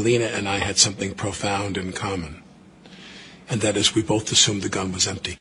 [0.00, 2.42] Lena and I had something profound in common,
[3.48, 5.38] and that is we both assumed the gun was empty.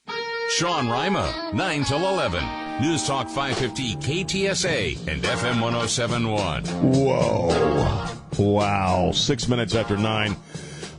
[0.52, 2.44] Sean Rima, 9 till 11.
[2.82, 6.66] News Talk 550 KTSA and FM 1071.
[6.66, 8.08] Whoa.
[8.38, 9.12] Wow.
[9.14, 10.36] Six minutes after nine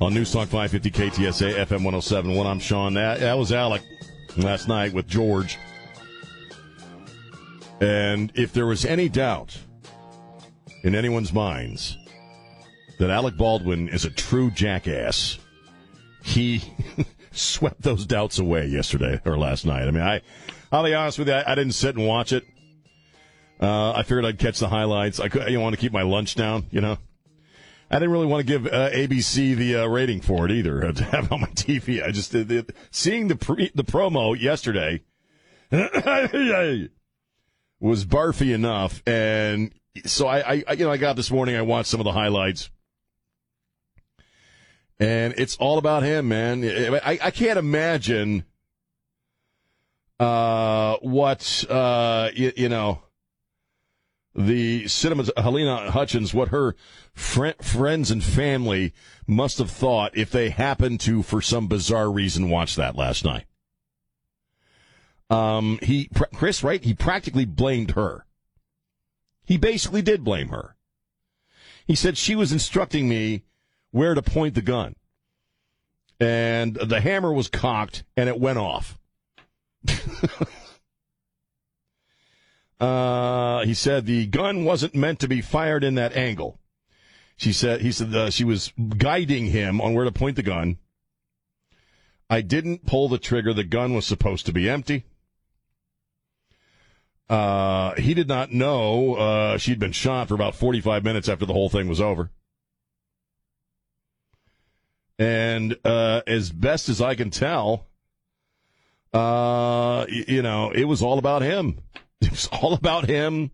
[0.01, 2.47] on News Talk 550 KTSA FM 1071.
[2.47, 2.95] I'm Sean.
[2.95, 3.83] That, that was Alec
[4.37, 5.59] last night with George.
[7.81, 9.59] And if there was any doubt
[10.85, 11.97] in anyone's minds
[13.01, 15.39] that Alec Baldwin is a true jackass,
[16.23, 16.63] he
[17.33, 19.89] swept those doubts away yesterday or last night.
[19.89, 20.21] I mean, I,
[20.71, 22.45] I'll be honest with you, I, I didn't sit and watch it.
[23.59, 25.19] Uh, I figured I'd catch the highlights.
[25.19, 26.99] I could, you want to keep my lunch down, you know.
[27.91, 31.05] I didn't really want to give uh, ABC the uh, rating for it either to
[31.05, 32.07] have on my TV.
[32.07, 35.03] I just the, seeing the pre, the promo yesterday
[37.81, 39.73] was barfy enough, and
[40.05, 41.57] so I, I, you know, I got this morning.
[41.57, 42.71] I watched some of the highlights,
[45.01, 46.63] and it's all about him, man.
[47.03, 48.45] I, I can't imagine
[50.21, 53.03] uh, what uh, you, you know
[54.35, 56.77] the cinema Halyna Hutchins, what her
[57.15, 58.93] fr- friends and family
[59.27, 63.47] must have thought if they happened to, for some bizarre reason, watch that last night.
[65.31, 66.83] Um, he, Chris, right?
[66.85, 68.27] He practically blamed her.
[69.45, 70.77] He basically did blame her.
[71.87, 73.45] He said she was instructing me
[73.91, 74.95] where to point the gun.
[76.19, 78.99] And the hammer was cocked and it went off.
[82.81, 86.59] uh, he said the gun wasn't meant to be fired in that angle.
[87.37, 90.77] She said, he said uh, she was guiding him on where to point the gun.
[92.29, 93.55] I didn't pull the trigger.
[93.55, 95.05] The gun was supposed to be empty.
[97.31, 101.53] Uh, he did not know uh, she'd been shot for about 45 minutes after the
[101.53, 102.31] whole thing was over.
[105.21, 107.87] And uh, as best as I can tell,
[109.13, 111.79] uh, you know, it was all about him.
[112.23, 113.51] It was all about him.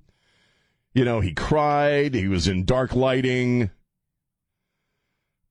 [0.93, 2.15] You know, he cried.
[2.15, 3.71] He was in dark lighting.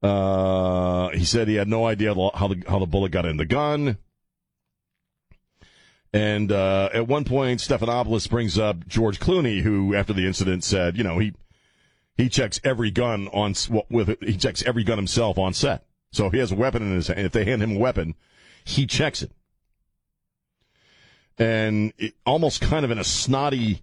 [0.03, 3.45] Uh, he said he had no idea how the how the bullet got in the
[3.45, 3.97] gun.
[6.11, 10.97] And uh, at one point, Stephanopoulos brings up George Clooney, who, after the incident, said,
[10.97, 11.33] you know, he
[12.17, 13.53] he checks every gun on
[13.89, 15.85] with he checks every gun himself on set.
[16.15, 18.15] So if he has a weapon in his hand, if they hand him a weapon,
[18.63, 19.31] he checks it.
[21.37, 23.81] And it, almost kind of in a snotty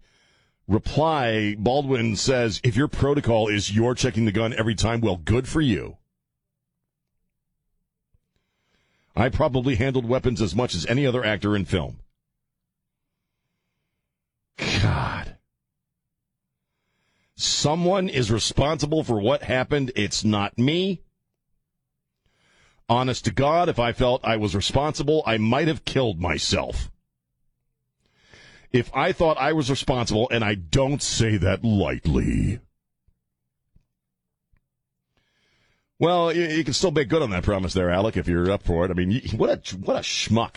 [0.66, 5.46] reply, Baldwin says, "If your protocol is you're checking the gun every time, well, good
[5.46, 5.98] for you."
[9.14, 12.00] I probably handled weapons as much as any other actor in film.
[14.56, 15.36] God.
[17.36, 19.92] Someone is responsible for what happened.
[19.94, 21.02] It's not me.
[22.92, 26.90] Honest to God, if I felt I was responsible, I might have killed myself.
[28.70, 32.60] If I thought I was responsible, and I don't say that lightly.
[35.98, 38.62] Well, you, you can still make good on that promise there, Alec, if you're up
[38.62, 38.90] for it.
[38.90, 40.56] I mean, what a what a schmuck.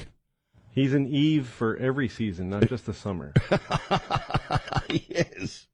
[0.72, 3.31] He's an Eve for every season, not just the summer.
[4.90, 5.67] he is.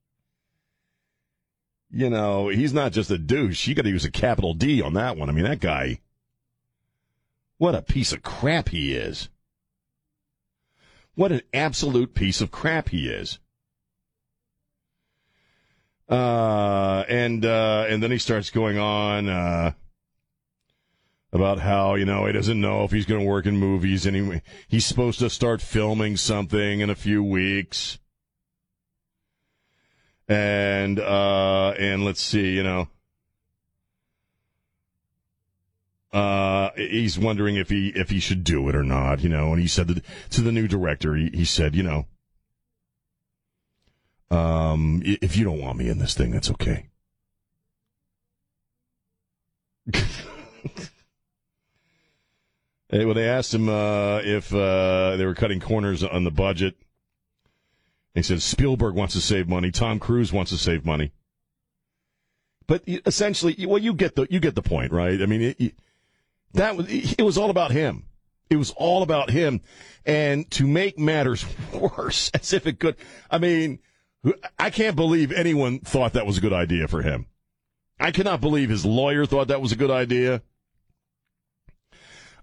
[1.90, 3.66] You know, he's not just a douche.
[3.66, 5.28] You got to use a capital D on that one.
[5.28, 6.02] I mean, that guy.
[7.62, 9.30] What a piece of crap he is.
[11.14, 13.38] What an absolute piece of crap he is.
[16.10, 19.30] Uh, and uh, and then he starts going on.
[19.30, 19.74] Uh,
[21.32, 24.42] about how you know he doesn't know if he's going to work in movies anyway.
[24.68, 28.00] He's supposed to start filming something in a few weeks,
[30.28, 32.88] and uh, and let's see, you know,
[36.14, 39.52] uh, he's wondering if he if he should do it or not, you know.
[39.54, 42.08] And he said that to the new director, he, he said, you know,
[44.30, 46.90] um, if you don't want me in this thing, that's okay.
[52.92, 56.76] Hey, well, they asked him uh, if uh, they were cutting corners on the budget.
[58.14, 59.72] He said Spielberg wants to save money.
[59.72, 61.14] Tom Cruise wants to save money.
[62.68, 65.22] but essentially, well, you get the you get the point, right?
[65.22, 65.76] I mean, it, it,
[66.54, 68.06] that was it was all about him.
[68.50, 69.62] It was all about him,
[70.06, 72.98] and to make matters worse, as if it could.
[73.30, 73.80] I mean,
[74.60, 77.28] I can't believe anyone thought that was a good idea for him.
[78.00, 80.42] I cannot believe his lawyer thought that was a good idea.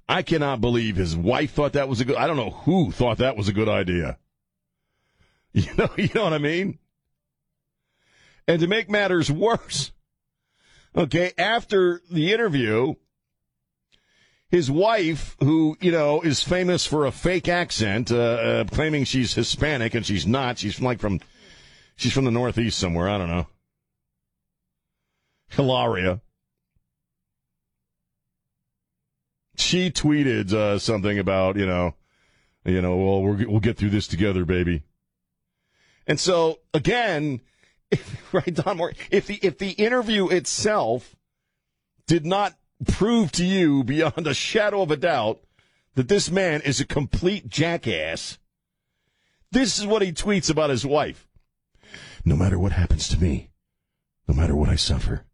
[0.09, 2.17] I cannot believe his wife thought that was a good.
[2.17, 4.19] I don't know who thought that was a good idea.
[5.55, 6.79] You know, you know what I mean.
[8.47, 9.93] And to make matters worse,
[10.95, 12.95] okay, after the interview,
[14.51, 19.35] his wife, who you know is famous for a fake accent, uh, uh, claiming she's
[19.35, 20.59] Hispanic and she's not.
[20.59, 21.21] She's from, like from,
[21.97, 23.09] she's from the Northeast somewhere.
[23.09, 23.47] I don't know.
[25.51, 26.21] Hilaria.
[29.57, 31.95] She tweeted uh, something about you know,
[32.65, 34.83] you know, well we will get through this together, baby.
[36.07, 37.41] And so again,
[37.91, 41.15] if, right, Don Moore, if the if the interview itself
[42.07, 42.55] did not
[42.87, 45.41] prove to you beyond a shadow of a doubt
[45.95, 48.39] that this man is a complete jackass,
[49.51, 51.27] this is what he tweets about his wife.
[52.25, 53.51] No matter what happens to me,
[54.29, 55.25] no matter what I suffer,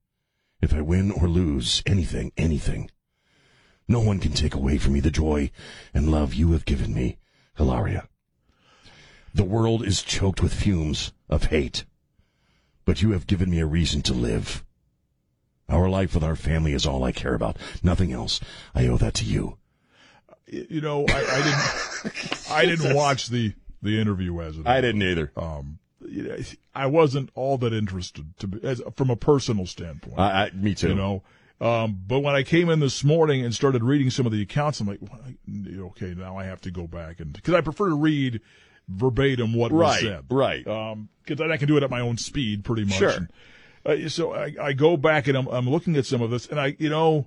[0.62, 2.90] if I win or lose anything, anything,
[3.86, 5.50] no one can take away from me the joy
[5.92, 7.18] and love you have given me,
[7.56, 8.08] Hilaria.
[9.34, 11.84] The world is choked with fumes of hate,
[12.84, 14.64] but you have given me a reason to live.
[15.68, 17.56] Our life with our family is all I care about.
[17.82, 18.40] Nothing else.
[18.74, 19.58] I owe that to you.
[20.46, 22.50] You know, I, I didn't.
[22.50, 24.66] I didn't watch the the interview as it.
[24.66, 25.32] I didn't either.
[25.36, 25.78] Um,
[26.74, 30.18] I wasn't all that interested to be, as, from a personal standpoint.
[30.18, 30.88] I, I, me too.
[30.88, 31.22] You know,
[31.60, 34.80] um, but when I came in this morning and started reading some of the accounts,
[34.80, 35.20] I'm like, well,
[35.88, 38.40] okay, now I have to go back and because I prefer to read
[38.88, 40.64] verbatim what right, was said, right?
[40.64, 42.98] Because um, then I can do it at my own speed, pretty much.
[42.98, 43.10] Sure.
[43.10, 43.28] And,
[43.84, 46.58] uh, so I, I go back and I'm, I'm looking at some of this, and
[46.58, 47.26] I, you know,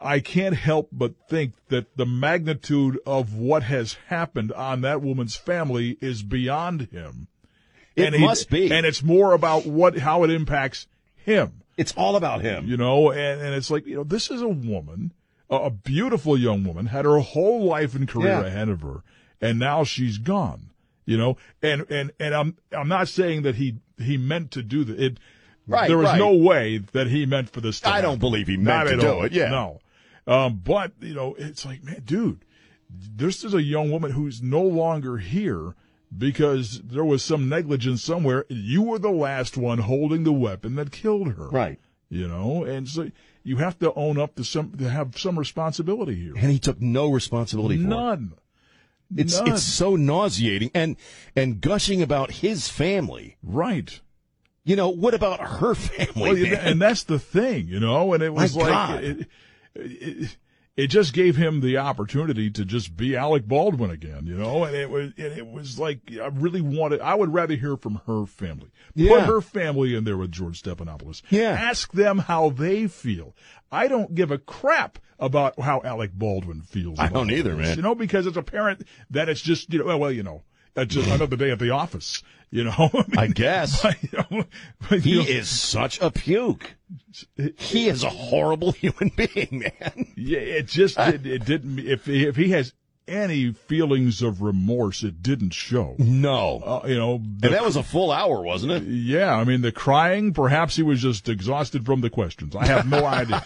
[0.00, 5.36] I can't help but think that the magnitude of what has happened on that woman's
[5.36, 7.28] family is beyond him.
[7.96, 10.86] It and must be, and it's more about what how it impacts
[11.16, 11.62] him.
[11.76, 13.10] It's all about him, you know.
[13.10, 15.12] And and it's like you know, this is a woman,
[15.48, 18.46] a beautiful young woman, had her whole life and career Yeah.
[18.46, 19.04] ahead of her,
[19.40, 20.70] and now she's gone.
[21.06, 24.84] You know, and and and I'm I'm not saying that he he meant to do
[24.84, 24.98] that.
[25.00, 25.18] It
[25.66, 26.18] Right, there was right.
[26.18, 27.80] no way that he meant for this.
[27.80, 27.98] To happen.
[27.98, 29.24] I don't believe he meant Not to do all.
[29.24, 29.48] it, yeah.
[29.48, 29.80] no.
[30.26, 32.44] Um, but you know, it's like, man, dude,
[32.90, 35.74] this is a young woman who's no longer here
[36.16, 38.44] because there was some negligence somewhere.
[38.48, 41.48] You were the last one holding the weapon that killed her.
[41.48, 41.78] right?
[42.10, 43.10] You know, and so
[43.42, 46.34] you have to own up to some to have some responsibility here.
[46.36, 47.88] And he took no responsibility for it.
[47.88, 48.34] None.
[49.16, 49.52] It's None.
[49.52, 50.96] it's so nauseating, and
[51.34, 53.36] and gushing about his family.
[53.42, 54.00] right.
[54.64, 56.50] You know, what about her family?
[56.50, 59.26] Well, and that's the thing, you know, and it was My like it,
[59.74, 60.36] it,
[60.76, 64.74] it just gave him the opportunity to just be Alec Baldwin again, you know, and
[64.74, 67.00] it was and it was like I really wanted.
[67.00, 68.70] I would rather hear from her family.
[68.96, 71.22] Put her family in there with George Stephanopoulos.
[71.30, 71.50] Yeah.
[71.50, 73.36] ask them how they feel.
[73.70, 76.98] I don't give a crap about how Alec Baldwin feels.
[76.98, 77.76] I don't either, this, man.
[77.76, 80.42] You know, because it's apparent that it's just you know, well, well you know.
[80.76, 82.72] It's just another day at the office, you know.
[82.78, 83.84] I, mean, I guess.
[84.02, 84.44] you know,
[84.98, 86.74] he you know, is such a puke.
[87.56, 90.12] He is a horrible human being, man.
[90.16, 91.78] Yeah, it just it, it didn't.
[91.78, 92.72] If if he has
[93.06, 95.94] any feelings of remorse, it didn't show.
[95.98, 98.82] No, Uh, you know, the- and that was a full hour, wasn't it?
[98.84, 99.32] yeah.
[99.34, 100.32] I mean, the crying.
[100.32, 102.56] Perhaps he was just exhausted from the questions.
[102.56, 103.44] I have no idea,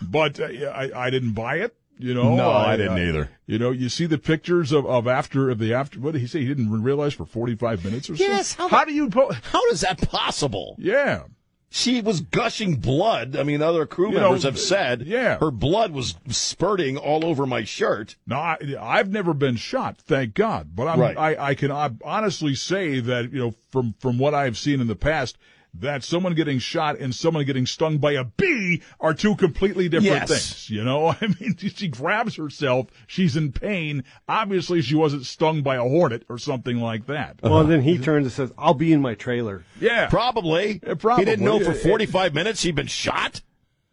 [0.00, 1.76] but uh, yeah, I I didn't buy it.
[1.98, 3.30] You know, No, I didn't uh, either.
[3.46, 6.00] You know, you see the pictures of, of after of the after.
[6.00, 6.40] What did he say?
[6.40, 8.24] He didn't realize for forty five minutes or so.
[8.24, 9.08] Yes, how How, the- do you?
[9.10, 10.76] Po- How is that possible?
[10.78, 11.24] yeah.
[11.70, 13.34] She was gushing blood.
[13.36, 15.38] I mean, other crew You know, members have said, yeah.
[15.40, 18.14] her blood was spurting all over my shirt.
[18.28, 20.76] No, I, I've never been shot, thank God.
[20.76, 21.16] But I'm, Right.
[21.18, 24.94] I, I can honestly say that you know from from what I've seen in the
[24.94, 25.36] past,
[25.80, 30.28] that someone getting shot and someone getting stung by a bee are two completely different
[30.28, 30.28] Yes.
[30.28, 30.70] things.
[30.70, 34.04] You know, I mean, she grabs herself, she's in pain.
[34.28, 37.40] Obviously, she wasn't stung by a hornet or something like that.
[37.42, 40.80] Well, and then he turns and says, "I'll be in my trailer." yeah, Probably.
[40.86, 41.24] Yeah, probably.
[41.24, 43.40] He didn't know for It- it- 45 minutes he'd been shot.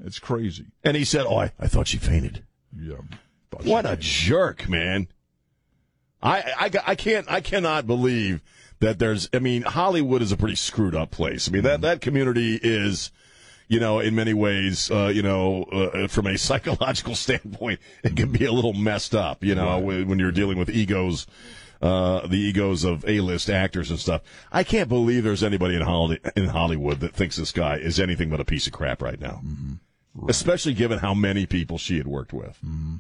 [0.04, 0.66] it's crazy.
[0.84, 2.44] And he said, Oh, I, I thought she fainted.
[2.80, 2.96] Yeah,
[3.64, 5.08] What she- a jerk, man.
[6.24, 8.42] I, I, I can't, I cannot believe
[8.82, 11.48] that there's, I mean, Hollywood is a pretty screwed up place.
[11.48, 13.12] I mean, that, that community is,
[13.68, 18.32] you know, in many ways, uh, you know, uh, from a psychological standpoint, it can
[18.32, 21.28] be a little messed up, you know, when, when you're dealing with egos,
[21.82, 24.22] uh, the egos of A-list actors and stuff.
[24.52, 28.30] I can't believe there's anybody in Hollywood, in Hollywood that thinks this guy is anything
[28.30, 29.42] but a piece of crap right now.
[29.46, 30.28] Mm-hmm.
[30.28, 32.58] Especially given how many people she had worked with.
[32.66, 32.96] Mm-hmm.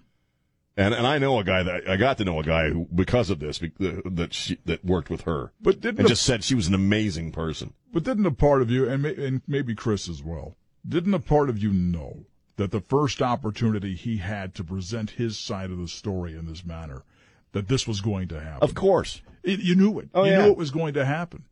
[0.77, 3.29] And and I know a guy that I got to know a guy who because
[3.29, 6.55] of this that she that worked with her, but didn't and a, just said she
[6.55, 7.73] was an amazing person.
[7.93, 10.55] But didn't a part of you and, may, and maybe Chris as well,
[10.87, 12.25] didn't a part of you know
[12.55, 16.65] that the first opportunity he had to present his side of the story in this
[16.65, 17.03] manner,
[17.51, 18.63] that this was going to happen?
[18.63, 20.09] Of course, it, you knew it.
[20.13, 20.45] Oh, you yeah.
[20.45, 21.43] knew it was going to happen.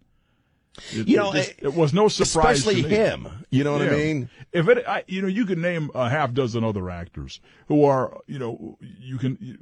[0.92, 3.28] It, you know, it, just, it, was no surprise, especially him.
[3.50, 3.92] You know what yeah.
[3.92, 4.30] I mean?
[4.52, 8.20] If it, I, you know, you could name a half dozen other actors who are,
[8.28, 9.58] you know, you can you,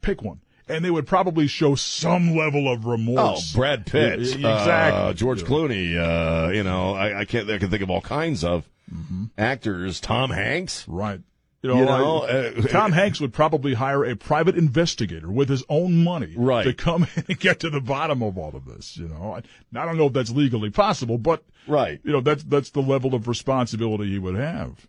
[0.00, 3.52] pick one, and they would probably show some level of remorse.
[3.54, 4.50] Oh, Brad Pitt, exactly.
[4.50, 5.48] Uh, George yeah.
[5.48, 5.96] Clooney.
[5.96, 7.50] Uh, you know, I, I, can't.
[7.50, 9.24] I can think of all kinds of mm-hmm.
[9.36, 10.00] actors.
[10.00, 11.20] Tom Hanks, right?
[11.62, 15.62] You know, you know uh, Tom Hanks would probably hire a private investigator with his
[15.68, 16.64] own money right.
[16.64, 18.96] to come in and get to the bottom of all of this.
[18.96, 22.44] You know, I, I don't know if that's legally possible, but right, you know, that's
[22.44, 24.86] that's the level of responsibility he would have.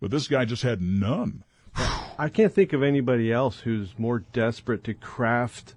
[0.00, 1.44] But this guy just had none.
[2.18, 5.74] I can't think of anybody else who's more desperate to craft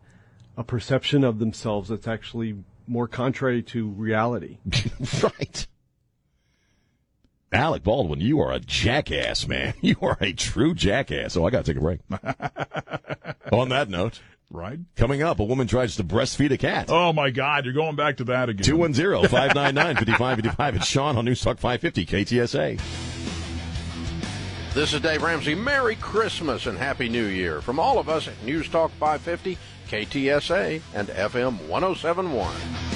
[0.57, 4.57] a perception of themselves that's actually more contrary to reality.
[5.23, 5.67] right.
[7.55, 9.73] Alec Baldwin, you are a jackass, man.
[9.81, 11.37] You are a true jackass.
[11.37, 11.99] Oh, I got to take a break.
[13.51, 14.19] On that note,
[14.49, 14.79] right?
[14.95, 16.87] Coming up, a woman tries to breastfeed a cat.
[16.89, 17.63] Oh, my God.
[17.65, 18.65] You're going back to that again.
[18.65, 20.75] 210 599 5555.
[20.75, 22.81] It's Sean on News Talk 550 KTSA.
[24.73, 25.55] This is Dave Ramsey.
[25.55, 29.57] Merry Christmas and Happy New Year from all of us at News Talk 550,
[29.87, 32.94] KTSA, and FM 1071.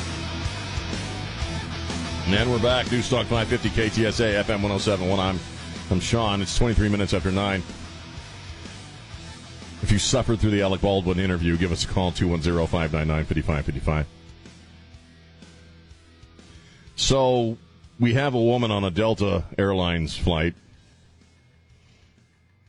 [2.31, 2.91] And we're back.
[2.91, 5.19] News Talk 550 KTSA FM 1071.
[5.19, 5.39] I'm,
[5.89, 6.43] I'm Sean.
[6.43, 7.63] It's 23 minutes after 9.
[9.81, 14.05] If you suffered through the Alec Baldwin interview, give us a call 210 599 5555.
[16.97, 17.57] So,
[17.99, 20.53] we have a woman on a Delta Airlines flight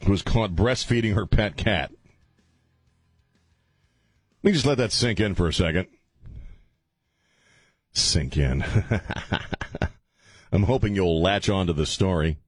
[0.04, 1.90] who was caught breastfeeding her pet cat.
[4.42, 5.86] Let me just let that sink in for a second
[7.92, 8.64] sink in.
[10.52, 12.38] I'm hoping you'll latch on to the story.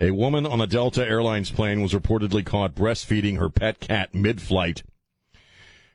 [0.00, 4.42] A woman on a Delta Airlines plane was reportedly caught breastfeeding her pet cat mid
[4.42, 4.82] flight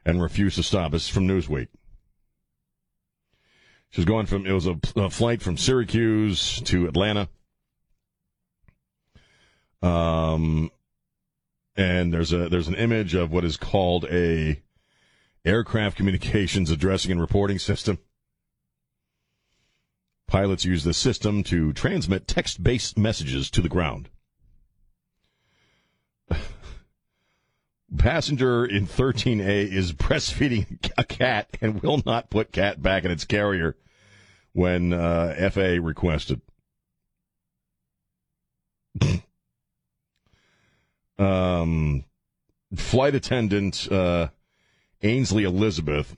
[0.03, 0.91] and refused to stop.
[0.91, 1.67] This is from Newsweek.
[3.91, 7.27] She was going from, it was a, a flight from Syracuse to Atlanta.
[9.81, 10.71] Um,
[11.75, 14.61] and there's a, there's an image of what is called a,
[15.45, 17.99] aircraft communications addressing and reporting system.
[20.27, 24.09] Pilots use the system to transmit text based messages to the ground.
[27.97, 33.25] Passenger in 13A is breastfeeding a cat and will not put cat back in its
[33.25, 33.75] carrier
[34.53, 36.39] when uh, FA requested.
[41.19, 42.05] um,
[42.73, 44.29] flight attendant uh,
[45.03, 46.15] Ainsley Elizabeth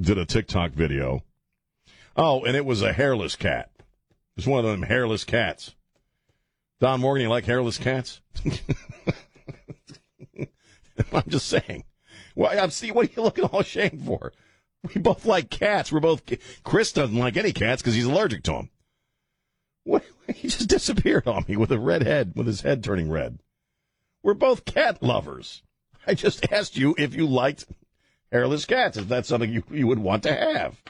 [0.00, 1.22] did a TikTok video.
[2.16, 3.70] Oh, and it was a hairless cat.
[4.36, 5.74] It's one of them hairless cats.
[6.80, 8.20] Don Morgan, you like hairless cats?
[11.12, 11.84] I'm just saying.
[12.34, 12.90] Well, I'm see.
[12.90, 14.32] What are you looking all ashamed for?
[14.94, 15.92] We both like cats.
[15.92, 16.22] We're both.
[16.64, 18.70] Chris doesn't like any cats because he's allergic to them.
[19.84, 20.04] What?
[20.34, 23.40] He just disappeared on me with a red head, with his head turning red.
[24.22, 25.62] We're both cat lovers.
[26.06, 27.66] I just asked you if you liked
[28.32, 28.96] hairless cats.
[28.96, 30.82] Is that something you, you would want to have?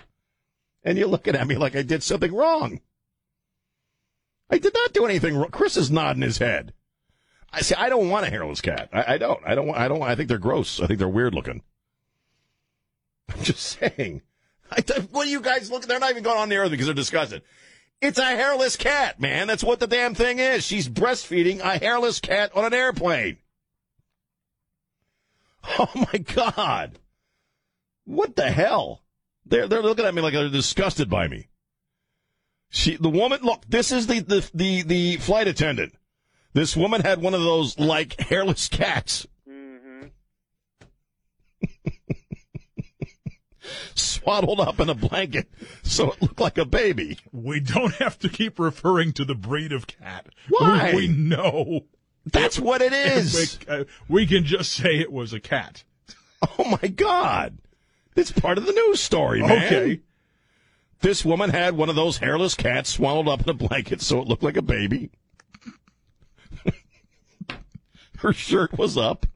[0.84, 2.80] And you're looking at me like I did something wrong.
[4.48, 5.50] I did not do anything wrong.
[5.50, 6.72] Chris is nodding his head.
[7.52, 7.74] I see.
[7.74, 8.88] I don't want a hairless cat.
[8.92, 9.40] I, I don't.
[9.44, 9.70] I don't.
[9.70, 10.02] I don't.
[10.02, 10.80] I think they're gross.
[10.80, 11.62] I think they're weird looking.
[13.34, 14.22] I'm just saying.
[14.70, 15.88] I, what are you guys looking?
[15.88, 17.42] They're not even going on the air because they're disgusted.
[18.00, 19.46] It's a hairless cat, man.
[19.46, 20.64] That's what the damn thing is.
[20.64, 23.38] She's breastfeeding a hairless cat on an airplane.
[25.78, 26.98] Oh my god.
[28.04, 29.02] What the hell?
[29.46, 31.48] They're they're looking at me like they're disgusted by me.
[32.74, 35.94] She, the woman, look, this is the, the, the, the flight attendant.
[36.54, 39.26] This woman had one of those, like, hairless cats.
[39.46, 40.06] Mm-hmm.
[43.94, 45.48] Swaddled up in a blanket
[45.82, 47.18] so it looked like a baby.
[47.30, 50.28] We don't have to keep referring to the breed of cat.
[50.48, 50.94] Why?
[50.94, 51.82] We know.
[52.24, 53.58] That's what it is.
[53.68, 55.84] We, uh, we can just say it was a cat.
[56.58, 57.58] Oh my God.
[58.14, 59.64] It's part of the news story, man.
[59.66, 60.00] Okay.
[61.00, 64.28] This woman had one of those hairless cats swaddled up in a blanket so it
[64.28, 65.10] looked like a baby.
[68.18, 69.26] Her shirt was up.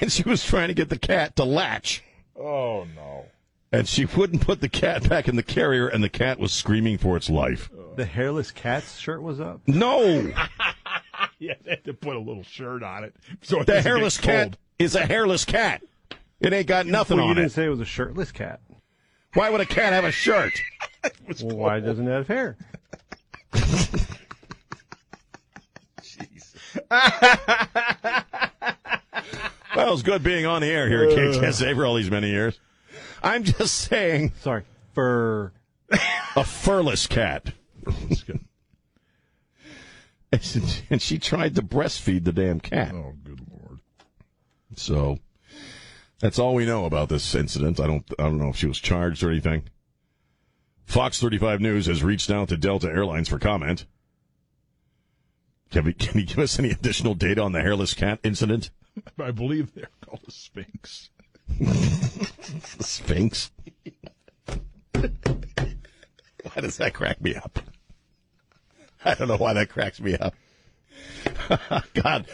[0.00, 2.02] and she was trying to get the cat to latch.
[2.38, 3.26] Oh no.
[3.70, 6.96] And she wouldn't put the cat back in the carrier, and the cat was screaming
[6.96, 7.70] for its life.
[7.96, 9.62] The hairless cat's shirt was up.
[9.66, 10.32] No,
[11.40, 13.14] Yeah, they had to put a little shirt on it.
[13.42, 15.82] So it the doesn't get hairless cat is a hairless cat.
[16.44, 18.60] It ain't got nothing well, you on didn't say it was a shirtless cat.
[19.32, 20.52] Why would a cat have a shirt?
[21.42, 22.56] Well, why doesn't it have hair?
[29.76, 31.40] Well, it's good being on the air here at uh.
[31.40, 32.58] KTSA for all these many years.
[33.22, 34.62] I'm just saying, Sorry,
[34.94, 35.52] fur.
[35.90, 37.52] a furless cat.
[40.32, 42.94] and she tried to breastfeed the damn cat.
[42.94, 43.80] Oh, good lord.
[44.76, 45.18] So
[46.24, 47.78] that's all we know about this incident.
[47.78, 49.64] I don't I don't know if she was charged or anything.
[50.86, 53.84] Fox 35 News has reached out to Delta Airlines for comment.
[55.70, 58.70] Can, we, can you give us any additional data on the hairless cat incident?
[59.18, 61.10] I believe they're called a Sphynx.
[61.58, 63.50] The Sphinx.
[64.94, 67.58] why does that crack me up?
[69.04, 70.34] I don't know why that cracks me up.
[71.94, 72.26] God,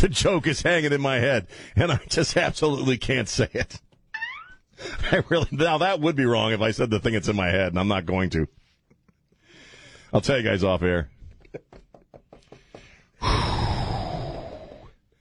[0.00, 3.80] the joke is hanging in my head, and I just absolutely can't say it.
[5.12, 7.48] I really now that would be wrong if I said the thing that's in my
[7.48, 8.46] head, and I'm not going to.
[10.12, 11.10] I'll tell you guys off air.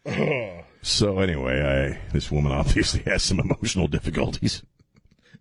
[0.82, 4.64] so anyway, I this woman obviously has some emotional difficulties.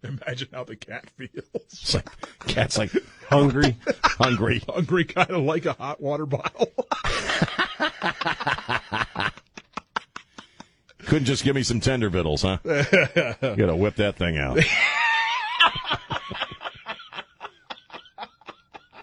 [0.06, 1.30] Imagine how the cat feels.
[1.54, 2.06] It's like
[2.46, 2.90] cat's like
[3.28, 3.76] Hungry.
[4.02, 4.62] hungry.
[4.68, 6.72] Hungry, kind of like a hot water bottle.
[11.06, 12.58] Couldn't just give me some tender vittles, huh?
[12.64, 12.72] you
[13.40, 14.58] gotta whip that thing out.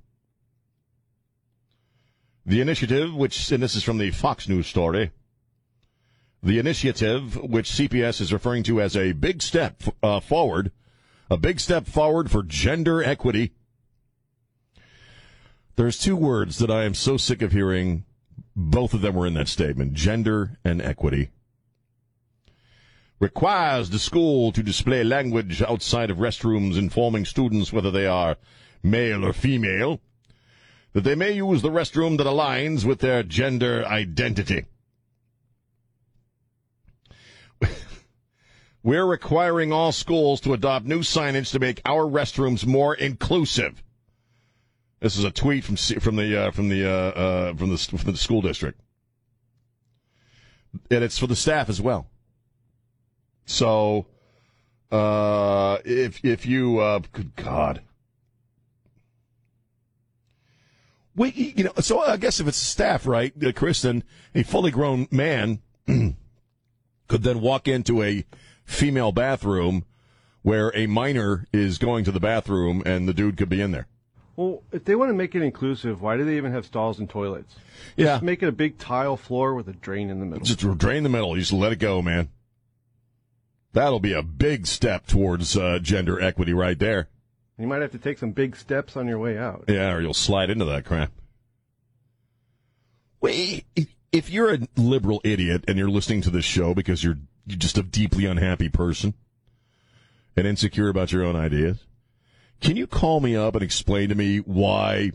[2.46, 5.10] The initiative, which, and this is from the Fox News story,
[6.42, 10.70] the initiative, which CPS is referring to as a big step uh, forward,
[11.30, 13.52] a big step forward for gender equity.
[15.76, 18.04] There's two words that I am so sick of hearing.
[18.54, 21.30] Both of them were in that statement gender and equity
[23.24, 28.36] requires the school to display language outside of restrooms informing students whether they are
[28.82, 29.98] male or female,
[30.92, 34.66] that they may use the restroom that aligns with their gender identity.
[38.82, 43.82] We're requiring all schools to adopt new signage to make our restrooms more inclusive.
[45.00, 48.12] This is a tweet from from the uh, from the uh, uh, from the from
[48.12, 48.82] the school district,
[50.90, 52.06] and it's for the staff as well.
[53.46, 54.06] So
[54.90, 57.82] Uh, if if you, uh, good God.
[61.16, 64.04] Wait, you know, so I guess if it's staff, right, uh, Kristen,
[64.36, 68.24] a fully grown man could then walk into a
[68.64, 69.84] female bathroom
[70.42, 73.88] where a minor is going to the bathroom and the dude could be in there.
[74.36, 77.08] Well, if they want to make it inclusive, why do they even have stalls and
[77.08, 77.54] toilets?
[77.96, 78.20] Yeah.
[78.22, 80.44] Make it a big tile floor with a drain in the middle.
[80.44, 81.36] Just drain the middle.
[81.36, 82.28] You just let it go, man.
[83.74, 87.08] That'll be a big step towards uh, gender equity right there.
[87.58, 89.64] You might have to take some big steps on your way out.
[89.68, 91.10] Yeah, or you'll slide into that crap.
[93.20, 93.64] Wait,
[94.12, 97.76] if you're a liberal idiot and you're listening to this show because you're, you're just
[97.76, 99.14] a deeply unhappy person
[100.36, 101.78] and insecure about your own ideas,
[102.60, 105.10] can you call me up and explain to me why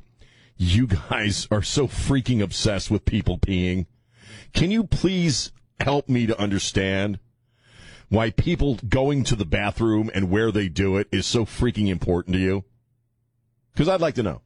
[0.57, 3.85] you guys are so freaking obsessed with people peeing?
[4.51, 7.19] Can you please help me to understand
[8.09, 12.33] why people going to the bathroom and where they do it is so freaking important
[12.33, 12.65] to you?
[13.73, 14.41] Because I'd like to know.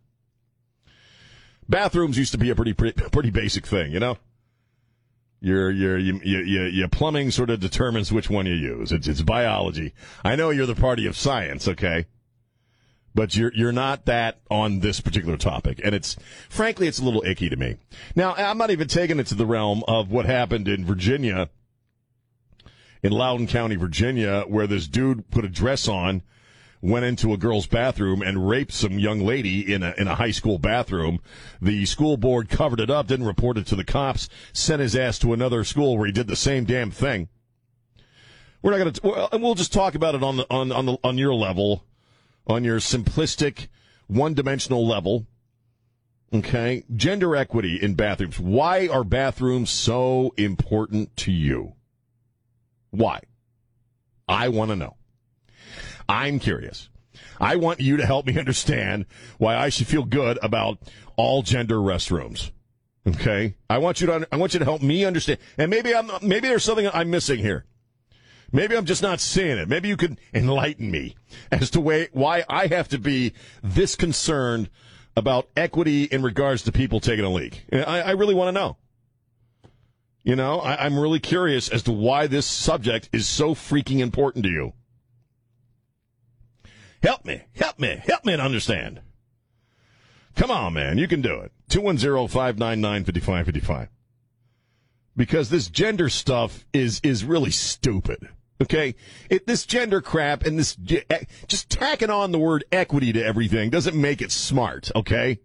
[1.67, 4.17] Bathrooms used to be a pretty pretty, pretty basic thing, you know.
[5.39, 8.91] Your your you, you, your plumbing sort of determines which one you use.
[8.91, 9.93] It's it's biology.
[10.23, 12.05] I know you're the party of science, okay,
[13.13, 16.15] but you're you're not that on this particular topic, and it's
[16.47, 17.75] frankly it's a little icky to me.
[18.15, 21.49] Now I'm not even taking it to the realm of what happened in Virginia,
[23.03, 26.23] in Loudoun County, Virginia, where this dude put a dress on
[26.83, 30.31] went into a girl's bathroom and raped some young lady in a in a high
[30.31, 31.19] school bathroom.
[31.61, 35.17] The school board covered it up, didn't report it to the cops, sent his ass
[35.19, 37.29] to another school where he did the same damn thing.
[38.61, 40.85] We're not going to, well, and we'll just talk about it on the on on
[40.85, 41.85] the on your level,
[42.45, 43.67] on your simplistic,
[44.07, 45.25] one dimensional level.
[46.33, 48.39] Okay, gender equity in bathrooms.
[48.39, 51.75] Why are bathrooms so important to you?
[52.93, 53.21] Why?
[54.27, 54.97] I want to know.
[56.07, 56.89] I'm curious.
[57.39, 59.07] I want you to help me understand
[59.39, 60.77] why I should feel good about
[61.15, 62.51] all gender restrooms.
[63.05, 66.09] Okay, I want you to I want you to help me understand, and maybe I'm
[66.21, 67.65] maybe there's something I'm missing here.
[68.51, 69.67] Maybe I'm just not seeing it.
[69.67, 71.15] Maybe you could enlighten me
[71.51, 74.69] as to way, why I have to be this concerned
[75.17, 77.65] about equity in regards to people taking a leak.
[77.73, 78.77] I, I really want to know.
[80.23, 84.45] You know, I, I'm really curious as to why this subject is so freaking important
[84.45, 84.71] to you.
[87.01, 89.01] Help me, help me, help me to understand.
[90.35, 91.51] Come on, man, you can do it.
[91.69, 93.89] 210-599-5555.
[95.15, 98.29] Because this gender stuff is, is really stupid.
[98.61, 98.95] Okay?
[99.29, 100.77] It, this gender crap and this,
[101.47, 105.39] just tacking on the word equity to everything doesn't make it smart, okay?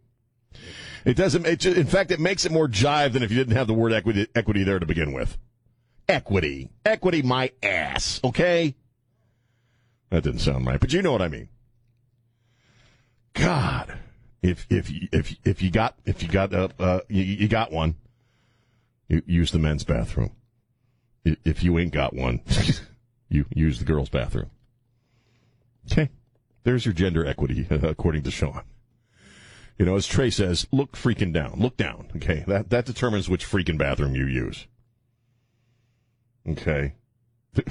[1.04, 3.56] It doesn't, it just, in fact, it makes it more jive than if you didn't
[3.56, 5.38] have the word equity, equity there to begin with.
[6.08, 6.70] Equity.
[6.84, 8.74] Equity my ass, okay?
[10.10, 11.48] That didn't sound right, but you know what I mean.
[13.34, 13.98] God,
[14.42, 17.94] if if if if you got if you got uh, uh you, you got one,
[19.08, 20.32] you use the men's bathroom.
[21.24, 22.40] If you ain't got one,
[23.28, 24.50] you use the girls' bathroom.
[25.92, 26.10] Okay,
[26.64, 28.62] there's your gender equity according to Sean.
[29.78, 31.60] You know, as Trey says, look freaking down.
[31.60, 32.08] Look down.
[32.16, 34.66] Okay, that that determines which freaking bathroom you use.
[36.48, 36.94] Okay.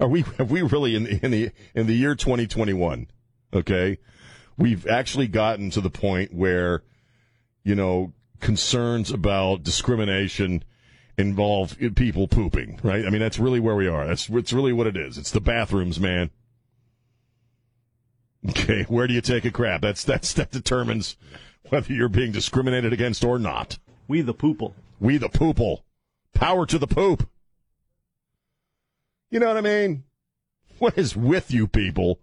[0.00, 3.08] Are we have we really in the in the in the year 2021?
[3.52, 3.98] Okay,
[4.56, 6.84] we've actually gotten to the point where
[7.64, 10.62] you know concerns about discrimination
[11.16, 13.04] involve people pooping, right?
[13.04, 14.06] I mean, that's really where we are.
[14.06, 15.18] That's it's really what it is.
[15.18, 16.30] It's the bathrooms, man.
[18.48, 19.80] Okay, where do you take a crap?
[19.80, 21.16] That's that's that determines
[21.68, 23.78] whether you're being discriminated against or not.
[24.06, 24.74] We the poople.
[25.00, 25.84] We the poople.
[26.34, 27.28] Power to the poop.
[29.30, 30.04] You know what I mean?
[30.78, 32.20] What is with you people?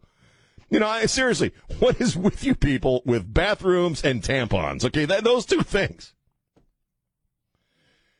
[0.69, 4.83] You know, I, seriously, what is with you people with bathrooms and tampons?
[4.83, 6.13] Okay, that, those two things.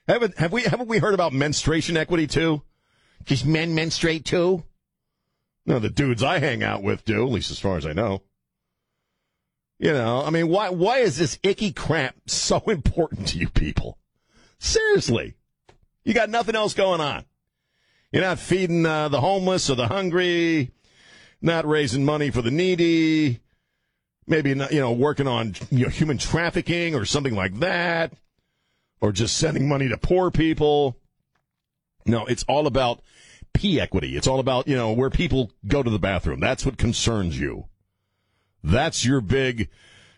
[0.07, 2.61] Haven't have we haven't we heard about menstruation equity too?
[3.23, 4.63] Just men menstruate too?
[5.65, 8.21] No, the dudes I hang out with do, at least as far as I know.
[9.79, 13.97] You know, I mean, why why is this icky crap so important to you people?
[14.59, 15.35] Seriously,
[16.03, 17.25] you got nothing else going on.
[18.11, 20.71] You're not feeding uh, the homeless or the hungry,
[21.41, 23.41] not raising money for the needy,
[24.25, 28.13] maybe not, you know working on you know, human trafficking or something like that,
[29.01, 30.95] or just sending money to poor people.
[32.05, 33.01] No, it's all about
[33.55, 34.15] pee equity.
[34.15, 36.39] It's all about you know where people go to the bathroom.
[36.39, 37.65] That's what concerns you.
[38.63, 39.69] That's your big,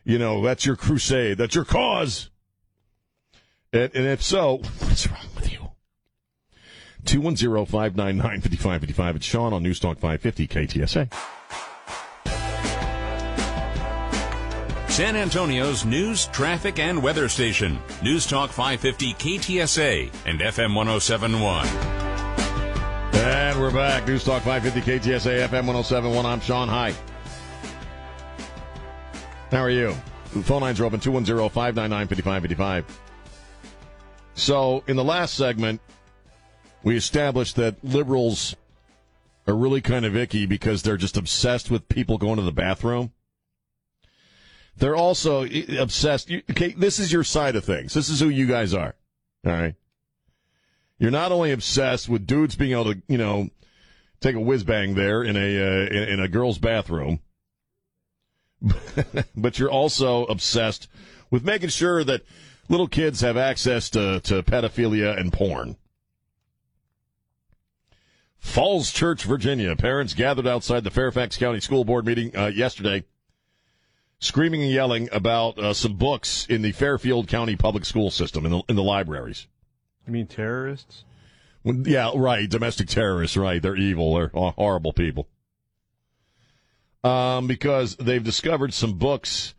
[0.03, 1.37] you know, that's your crusade.
[1.37, 2.29] That's your cause.
[3.71, 5.71] And, and if so, what's wrong with you?
[7.05, 9.15] 210 599 5555.
[9.17, 11.13] It's Sean on Newstalk 550 KTSA.
[14.89, 17.77] San Antonio's news, traffic, and weather station.
[18.01, 21.96] News Talk 550 KTSA and FM 1071.
[23.57, 24.05] We're back.
[24.07, 26.27] News Talk 550 KTSA FM 1071.
[26.27, 26.67] I'm Sean.
[26.67, 26.93] Hi.
[29.49, 29.93] How are you?
[30.43, 32.99] Phone lines are open 210 599 5555.
[34.35, 35.81] So, in the last segment,
[36.83, 38.55] we established that liberals
[39.47, 43.11] are really kind of icky because they're just obsessed with people going to the bathroom.
[44.77, 45.47] They're also
[45.79, 46.31] obsessed.
[46.51, 47.95] Okay, this is your side of things.
[47.95, 48.93] This is who you guys are.
[49.47, 49.73] All right.
[50.99, 53.49] You're not only obsessed with dudes being able to, you know,
[54.19, 57.19] take a whiz bang there in a uh, in, in a girl's bathroom,
[59.35, 60.87] but you're also obsessed
[61.29, 62.23] with making sure that
[62.69, 65.77] little kids have access to, to pedophilia and porn.
[68.39, 69.75] Falls Church, Virginia.
[69.75, 73.03] Parents gathered outside the Fairfax County School Board meeting uh, yesterday
[74.19, 78.51] screaming and yelling about uh, some books in the Fairfield County public school system in
[78.51, 79.47] the, in the libraries.
[80.07, 81.03] You mean terrorists?
[81.63, 82.49] When, yeah, right.
[82.49, 83.61] Domestic terrorists, right.
[83.61, 84.15] They're evil.
[84.15, 85.27] They're horrible people.
[87.03, 89.53] Um, because they've discovered some books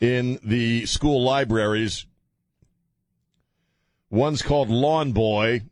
[0.00, 2.06] in the school libraries.
[4.08, 5.62] One's called Lawn Boy.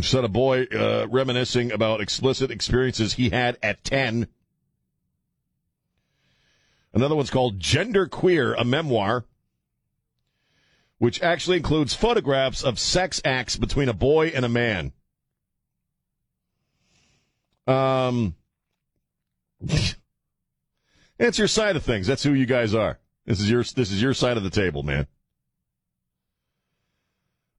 [0.00, 4.28] Said a boy uh, reminiscing about explicit experiences he had at 10
[6.92, 9.24] Another one's called Gender Queer, a memoir,
[10.98, 14.92] which actually includes photographs of sex acts between a boy and a man.
[17.66, 18.34] Um,
[21.18, 22.06] it's your side of things.
[22.06, 22.98] That's who you guys are.
[23.26, 25.06] This is your this is your side of the table, man.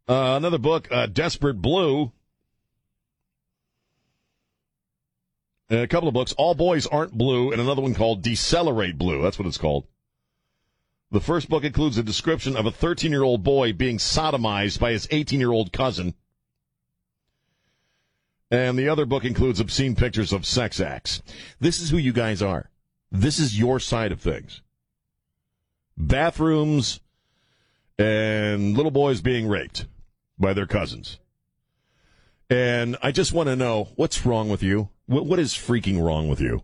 [0.07, 2.11] Uh, another book, uh, Desperate Blue,
[5.69, 6.33] a couple of books.
[6.33, 9.21] All Boys Aren't Blue, and another one called Decelerate Blue.
[9.21, 9.85] That's what it's called.
[11.11, 14.91] The first book includes a description of a 13 year old boy being sodomized by
[14.91, 16.13] his 18 year old cousin.
[18.51, 21.21] And the other book includes obscene pictures of sex acts.
[21.59, 22.69] This is who you guys are.
[23.11, 24.61] This is your side of things.
[25.97, 26.99] Bathrooms
[27.97, 29.85] and little boys being raped
[30.37, 31.19] by their cousins.
[32.49, 34.89] And I just want to know what's wrong with you?
[35.05, 36.63] What, what is freaking wrong with you?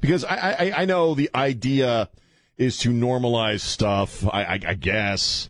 [0.00, 2.10] Because I, I, I know the idea
[2.60, 5.48] is to normalize stuff, I, I, I guess.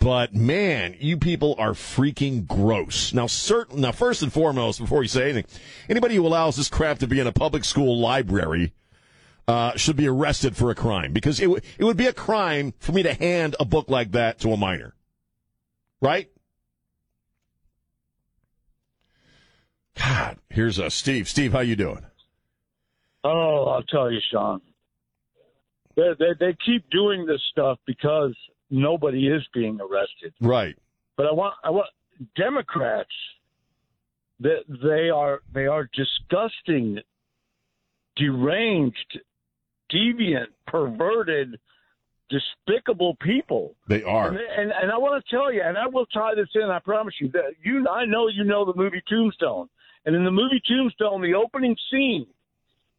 [0.00, 3.14] But man, you people are freaking gross.
[3.14, 5.46] Now, certain, now, first and foremost, before you say anything,
[5.88, 8.72] anybody who allows this crap to be in a public school library
[9.46, 12.74] uh, should be arrested for a crime because it, w- it would be a crime
[12.80, 14.94] for me to hand a book like that to a minor.
[16.00, 16.30] Right?
[19.96, 21.28] God, here's a Steve.
[21.28, 22.04] Steve, how you doing?
[23.22, 24.60] Oh, I'll tell you, Sean.
[25.98, 28.32] They, they they keep doing this stuff because
[28.70, 30.32] nobody is being arrested.
[30.40, 30.76] Right.
[31.16, 31.88] But I want I want
[32.36, 33.10] Democrats.
[34.40, 37.00] That they are they are disgusting,
[38.14, 39.18] deranged,
[39.92, 41.58] deviant, perverted,
[42.30, 43.74] despicable people.
[43.88, 44.28] They are.
[44.28, 46.70] And, and and I want to tell you, and I will tie this in.
[46.70, 47.84] I promise you that you.
[47.88, 49.68] I know you know the movie Tombstone.
[50.06, 52.28] And in the movie Tombstone, the opening scene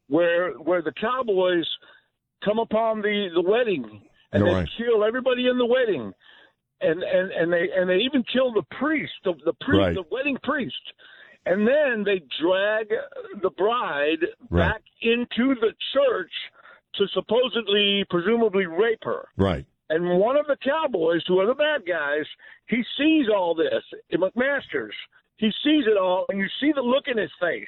[0.10, 1.66] where where the cowboys
[2.44, 4.70] come upon the the wedding and You're they right.
[4.78, 6.12] kill everybody in the wedding,
[6.82, 9.96] and and and they and they even kill the priest, the the priest, Right.
[9.96, 10.94] the wedding priest,
[11.46, 12.90] and then they drag
[13.42, 14.70] the bride Right.
[14.74, 16.32] back into the church
[16.96, 19.28] to supposedly, presumably, rape her.
[19.38, 19.66] Right.
[19.92, 22.26] And one of the cowboys, who are the bad guys,
[22.68, 23.84] he sees all this.
[24.12, 24.94] in McMasters,
[25.38, 27.68] he sees it all, and you see the look in his face.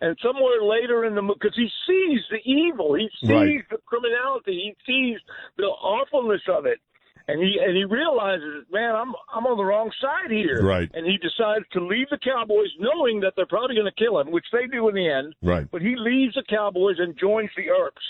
[0.00, 3.68] And somewhere later in the movie, because he sees the evil, he sees Right.
[3.70, 5.20] the criminality, he sees
[5.56, 6.80] the awfulness of it,
[7.28, 10.62] and he and he realizes, man, I'm I'm on the wrong side here.
[10.62, 10.90] Right.
[10.92, 14.30] And he decides to leave the Cowboys, knowing that they're probably going to kill him,
[14.30, 15.34] which they do in the end.
[15.42, 15.66] Right.
[15.70, 18.02] But he leaves the Cowboys and joins the Earps.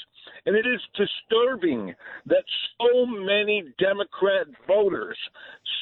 [0.47, 1.95] And it is disturbing
[2.27, 2.45] that
[2.79, 5.17] so many Democrat voters,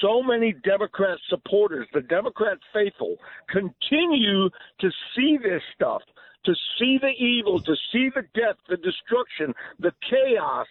[0.00, 3.16] so many Democrat supporters, the Democrat faithful,
[3.48, 4.48] continue
[4.80, 6.02] to see this stuff,
[6.44, 10.66] to see the evil, to see the death, the destruction, the chaos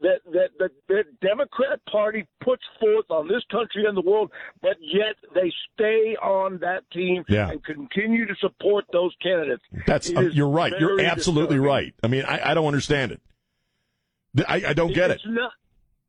[0.00, 4.30] that that the, the Democrat Party puts forth on this country and the world,
[4.62, 7.50] but yet they stay on that team Yeah.
[7.50, 9.62] and continue to support those candidates.
[9.86, 10.72] That's It uh, you're right.
[10.80, 11.60] You're absolutely disturbing.
[11.70, 11.94] right.
[12.02, 13.20] I mean, I, I don't understand it.
[14.48, 15.14] I, I don't get it.
[15.16, 15.52] It's not.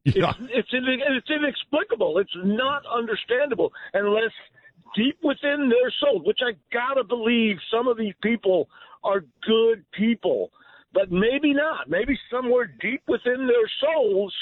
[0.04, 2.17] You know, It's, it's it's inexplicable.
[2.17, 4.32] It's not understandable unless
[4.95, 8.67] deep within their soul, which I gotta believe some of these people
[9.04, 10.52] are good people,
[10.94, 11.90] but maybe not.
[11.90, 14.34] Maybe somewhere deep within their souls,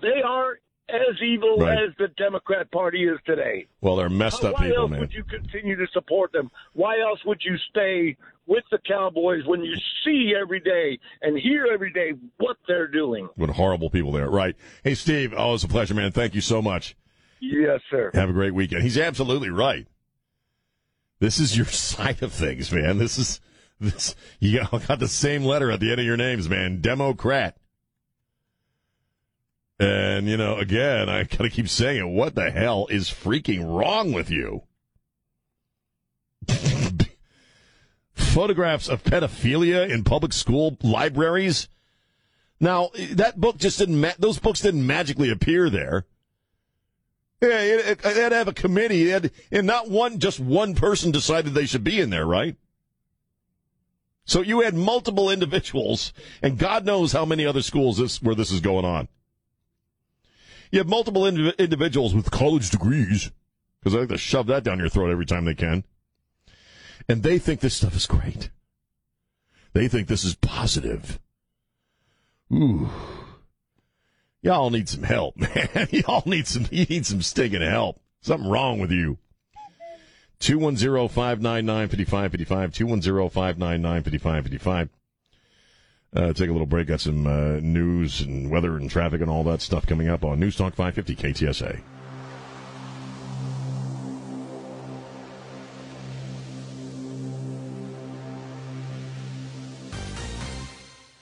[0.00, 1.78] they are as evil Right.
[1.82, 3.66] as the Democrat Party is today.
[3.80, 5.00] Well, they're messed up Why people, else man.
[5.00, 6.48] would you continue to support them?
[6.74, 8.16] Why else would you stay
[8.46, 13.28] with the Cowboys when you see every day and hear every day what they're doing?
[13.34, 14.30] What horrible people they are.
[14.30, 14.54] Right.
[14.84, 16.12] Hey, Steve, always a pleasure, man.
[16.12, 16.94] Thank you so much.
[17.40, 18.12] Yes, sir.
[18.14, 18.82] Have a great weekend.
[18.84, 19.88] He's absolutely right.
[21.18, 22.98] This is your side of things, man.
[22.98, 23.40] This is
[23.80, 24.14] this.
[24.40, 26.80] You all got the same letter at the end of your names, man.
[26.80, 27.56] Democrat.
[29.78, 32.08] And you know, again, I gotta keep saying it.
[32.08, 34.62] What the hell is freaking wrong with you?
[38.14, 41.68] Photographs of pedophilia in public school libraries.
[42.58, 44.00] Now, that book just didn't.
[44.00, 46.06] Ma- those books didn't magically appear there.
[47.42, 51.52] Yeah, they had to have a committee, had, and not one, just one person decided
[51.52, 52.56] they should be in there, right?
[54.26, 56.12] So you had multiple individuals,
[56.42, 59.06] and God knows how many other schools this where this is going on.
[60.72, 63.30] You have multiple indiv- individuals with college degrees,
[63.78, 65.84] because they like to shove that down your throat every time they can,
[67.08, 68.50] and they think this stuff is great.
[69.72, 71.20] They think this is positive.
[72.52, 72.90] Ooh.
[74.42, 75.88] Y'all need some help, man.
[75.90, 78.00] Y'all need some you need some stinking help.
[78.22, 79.18] Something wrong with you.
[80.40, 84.88] 210-599-5555, 210-599-5555.
[86.14, 86.86] Uh, take a little break.
[86.86, 90.40] Got some uh, news and weather and traffic and all that stuff coming up on
[90.40, 91.80] News Talk 550 KTSA.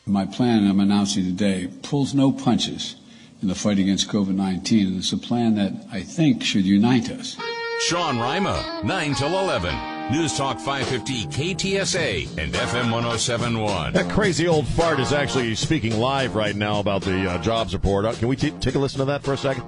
[0.06, 2.96] My plan I'm announcing today pulls no punches
[3.42, 7.10] in the fight against COVID 19, and it's a plan that I think should unite
[7.10, 7.36] us.
[7.80, 9.74] Sean Rima, 9 till 11.
[10.10, 13.92] News Talk 550 KTSA and FM 1071.
[13.94, 18.04] That crazy old fart is actually speaking live right now about the uh, jobs report.
[18.04, 19.64] Uh, can we t- take a listen to that for a second?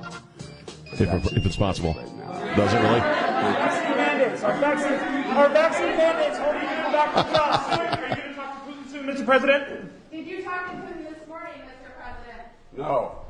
[0.92, 1.00] If,
[1.32, 1.94] if it's possible.
[1.94, 3.00] Does it really?
[3.00, 4.42] Vaccine mandates.
[4.42, 7.66] Our vaccine, our vaccine mandates holding people back from jobs.
[7.78, 9.24] Are you going to talk to Putin soon, Mr.
[9.26, 10.10] President?
[10.10, 11.90] Did you talk to Putin this morning, Mr.
[11.96, 12.48] President?
[12.76, 13.25] No.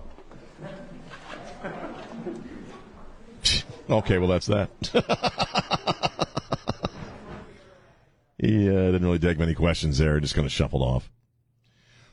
[3.88, 4.68] Okay, well, that's that.
[8.38, 10.18] he uh, didn't really take many questions there.
[10.20, 11.10] Just kind of shuffled off.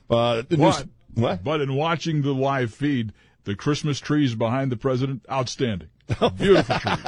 [0.10, 1.44] Uh, news- But, what?
[1.44, 5.90] but in watching the live feed, the Christmas trees behind the president, outstanding.
[6.38, 7.06] Beautiful trees.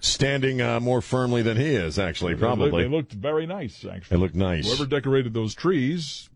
[0.00, 2.82] Standing uh, more firmly than he is, actually, They probably.
[2.84, 4.16] They looked very nice, actually.
[4.16, 4.66] They looked nice.
[4.66, 6.28] Whoever decorated those trees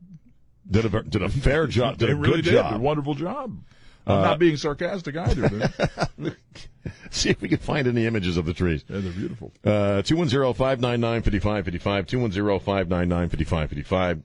[0.69, 1.99] Did a, did a fair job.
[1.99, 2.55] Did a really good did.
[2.55, 2.81] A job.
[2.81, 3.59] wonderful job.
[4.07, 5.71] I'm Uh, not being sarcastic either.
[7.11, 8.85] See if we can find any images of the trees.
[8.89, 9.53] yeah, they're beautiful.
[9.65, 14.23] Uh, 210-599-5555, 210-599-5555.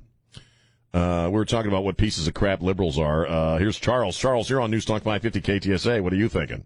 [0.94, 3.28] Uh, we were talking about what pieces of crap liberals are.
[3.28, 4.18] Uh, here's Charles.
[4.18, 6.02] Charles, you're on News Talk 550 KTSA.
[6.02, 6.64] What are you thinking?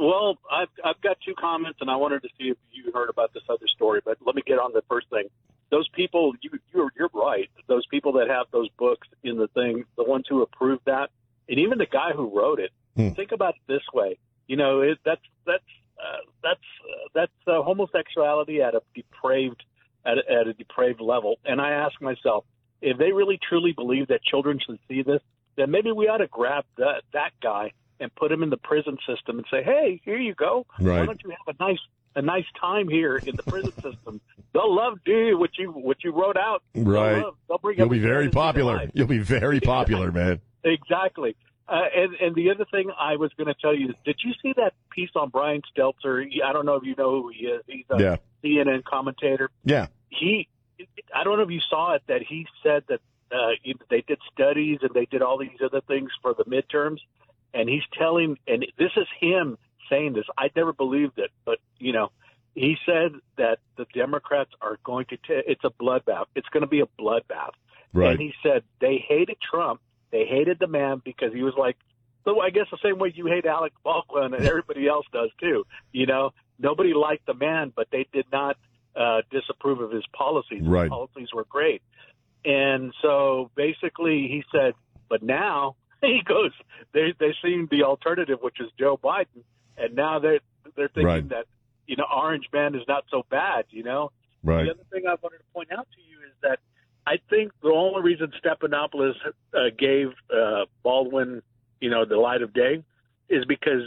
[0.00, 3.32] Well, I've I've got two comments, and I wanted to see if you heard about
[3.34, 4.00] this other story.
[4.04, 5.28] But let me get on the first thing.
[5.70, 7.48] Those people, you you're you're right.
[7.68, 11.10] Those people that have those books in the thing, the ones who approved that,
[11.48, 12.70] and even the guy who wrote it.
[12.96, 13.10] Hmm.
[13.10, 14.18] Think about it this way.
[14.46, 15.64] You know, it, that's that's
[15.98, 19.62] uh, that's uh, that's uh, homosexuality at a depraved
[20.04, 21.36] at a, at a depraved level.
[21.44, 22.44] And I ask myself,
[22.80, 25.20] if they really truly believe that children should see this,
[25.56, 28.98] then maybe we ought to grab that that guy and put him in the prison
[29.06, 30.66] system and say, "Hey, here you go.
[30.78, 31.06] Why Right.
[31.06, 31.78] don't you have a nice
[32.14, 34.20] a nice time here in the prison system?
[34.52, 36.62] They'll love you what you what you wrote out.
[36.74, 37.22] They'll Right.
[37.22, 38.90] love- they'll bring You'll be very popular.
[38.92, 40.40] You'll be very popular, man.
[40.64, 41.36] Exactly.
[41.68, 44.32] Uh, and, and the other thing I was going to tell you is, did you
[44.42, 46.26] see that piece on Brian Stelter?
[46.44, 47.62] I don't know if you know who he is.
[47.66, 48.16] He's a Yeah.
[48.44, 49.50] CNN commentator.
[49.64, 49.86] Yeah.
[50.10, 50.48] He,
[51.14, 53.52] I don't know if you saw it, that he said that uh,
[53.88, 56.98] they did studies and they did all these other things for the midterms,
[57.54, 59.56] and he's telling, and this is him
[59.88, 60.24] saying this.
[60.36, 62.10] I never believed it, but you know,
[62.54, 65.16] he said that the Democrats are going to.
[65.16, 66.26] T- it's a bloodbath.
[66.34, 67.52] It's going to be a bloodbath.
[67.94, 68.10] Right.
[68.12, 69.80] And he said they hated Trump.
[70.12, 71.76] They hated the man because he was like,
[72.24, 75.64] so I guess the same way you hate Alec Baldwin and everybody else does too.
[75.90, 78.56] You know, nobody liked the man, but they did not
[78.94, 80.62] uh, disapprove of his policies.
[80.62, 80.84] Right.
[80.84, 81.82] His policies were great.
[82.44, 84.74] And so basically he said,
[85.08, 86.52] but now he goes,
[86.92, 89.42] they, they seen the alternative, which is Joe Biden.
[89.76, 90.40] And now they're,
[90.76, 91.28] they're thinking Right.
[91.30, 91.46] that,
[91.86, 94.12] you know, Orange Man is not so bad, you know?
[94.44, 94.64] Right.
[94.64, 96.58] The other thing I wanted to point out to you is that
[97.06, 99.14] I think the only reason Stephanopoulos
[99.54, 101.42] uh, gave uh, Baldwin,
[101.80, 102.84] you know, the light of day
[103.28, 103.82] is because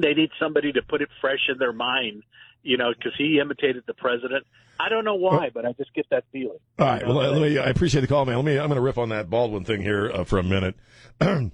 [0.00, 2.22] they need somebody to put it fresh in their mind,
[2.62, 4.46] you know, because he imitated the president.
[4.78, 6.58] I don't know why, but I just get that feeling.
[6.78, 7.06] All right.
[7.06, 7.58] Well, let me.
[7.58, 8.36] I appreciate the call, man.
[8.36, 8.58] Let me.
[8.58, 10.74] I'm going to riff on that Baldwin thing here uh, for a minute.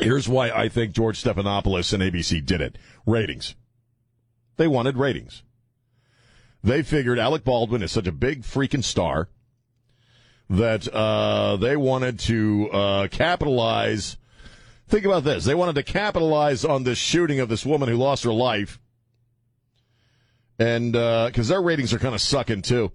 [0.00, 3.54] Here's why I think George Stephanopoulos and ABC did it: ratings.
[4.56, 5.42] They wanted ratings.
[6.62, 9.28] They figured Alec Baldwin is such a big freaking star
[10.50, 14.16] that uh, they wanted to uh, capitalize.
[14.88, 18.24] Think about this: they wanted to capitalize on this shooting of this woman who lost
[18.24, 18.78] her life
[20.58, 22.92] and because uh, their ratings are kind of sucking too,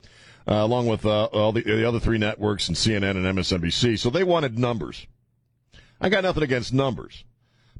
[0.47, 4.00] uh, along with uh, all the, the, other three networks and CNN and MSNBC.
[4.00, 5.08] So they wanted numbers.
[6.00, 7.26] I got nothing against numbers,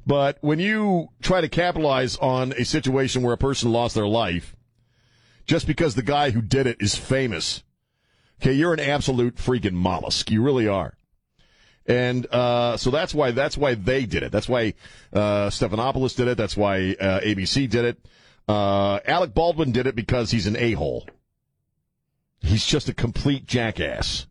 [0.06, 4.54] but when you try to capitalize on a situation where a person lost their life,
[5.46, 7.62] just because the guy who did it is famous,
[8.40, 10.30] okay, you're an absolute freaking mollusk.
[10.30, 10.94] You really are.
[11.86, 14.32] And uh, so that's why that's why they did it.
[14.32, 14.74] That's why
[15.12, 16.36] uh, Stephanopoulos did it.
[16.36, 18.06] That's why uh, ABC did it.
[18.48, 21.06] Uh, Alec Baldwin did it because he's an a hole.
[22.40, 24.26] He's just a complete jackass.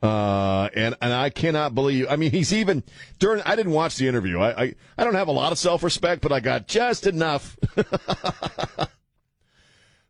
[0.00, 2.84] Uh, and, and I cannot believe, I mean, he's even
[3.18, 4.38] during, I didn't watch the interview.
[4.38, 7.56] I, I, I don't have a lot of self respect, but I got just enough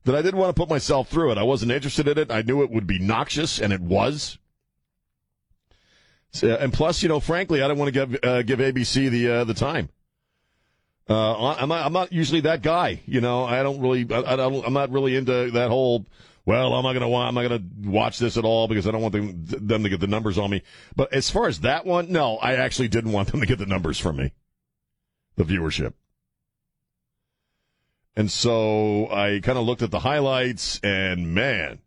[0.05, 1.39] that I didn't want to put myself through it.
[1.39, 2.31] I wasn't interested in it.
[2.31, 4.39] I knew it would be noxious, and it was.
[6.33, 9.31] So, and plus, you know, frankly, I don't want to give, uh, give ABC the,
[9.31, 9.89] uh, the time.
[11.09, 13.45] Uh, I'm not, I'm not usually that guy, you know.
[13.45, 16.05] I don't really, I, I don't, I'm not really into that whole.
[16.45, 19.13] Well, I'm not gonna, I'm not gonna watch this at all because I don't want
[19.13, 20.63] them, them to get the numbers on me.
[20.97, 23.67] But as far as that one, no, I actually didn't want them to get the
[23.67, 24.33] numbers from me,
[25.37, 25.95] the viewership.
[28.17, 31.79] And so I kind of looked at the highlights, and man,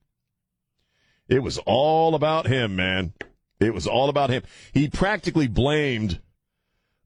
[1.28, 3.14] it was all about him, man.
[3.60, 4.44] It was all about him.
[4.74, 6.20] He practically blamed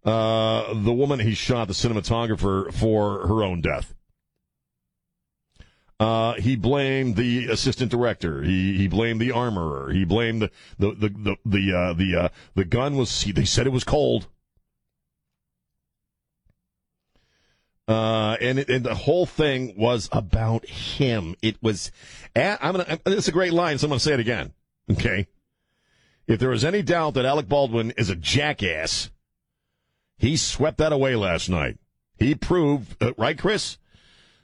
[0.04, 3.96] uh, the woman he shot, the cinematographer, for her own death.
[6.00, 8.44] Uh, he blamed the assistant director.
[8.44, 9.92] He he blamed the armorer.
[9.92, 13.22] He blamed the the the the the uh, the, uh, the gun was.
[13.22, 14.28] He, they said it was cold.
[17.88, 21.36] Uh, and it, and the whole thing was about him.
[21.42, 21.92] It was.
[22.36, 23.00] I'm gonna.
[23.06, 24.54] It's a great line, so I'm gonna say it again.
[24.92, 25.28] Okay.
[26.28, 29.12] If there was any doubt that Alec Baldwin is a jackass,
[30.18, 31.78] he swept that away last night.
[32.18, 33.78] He proved, uh, right, Chris,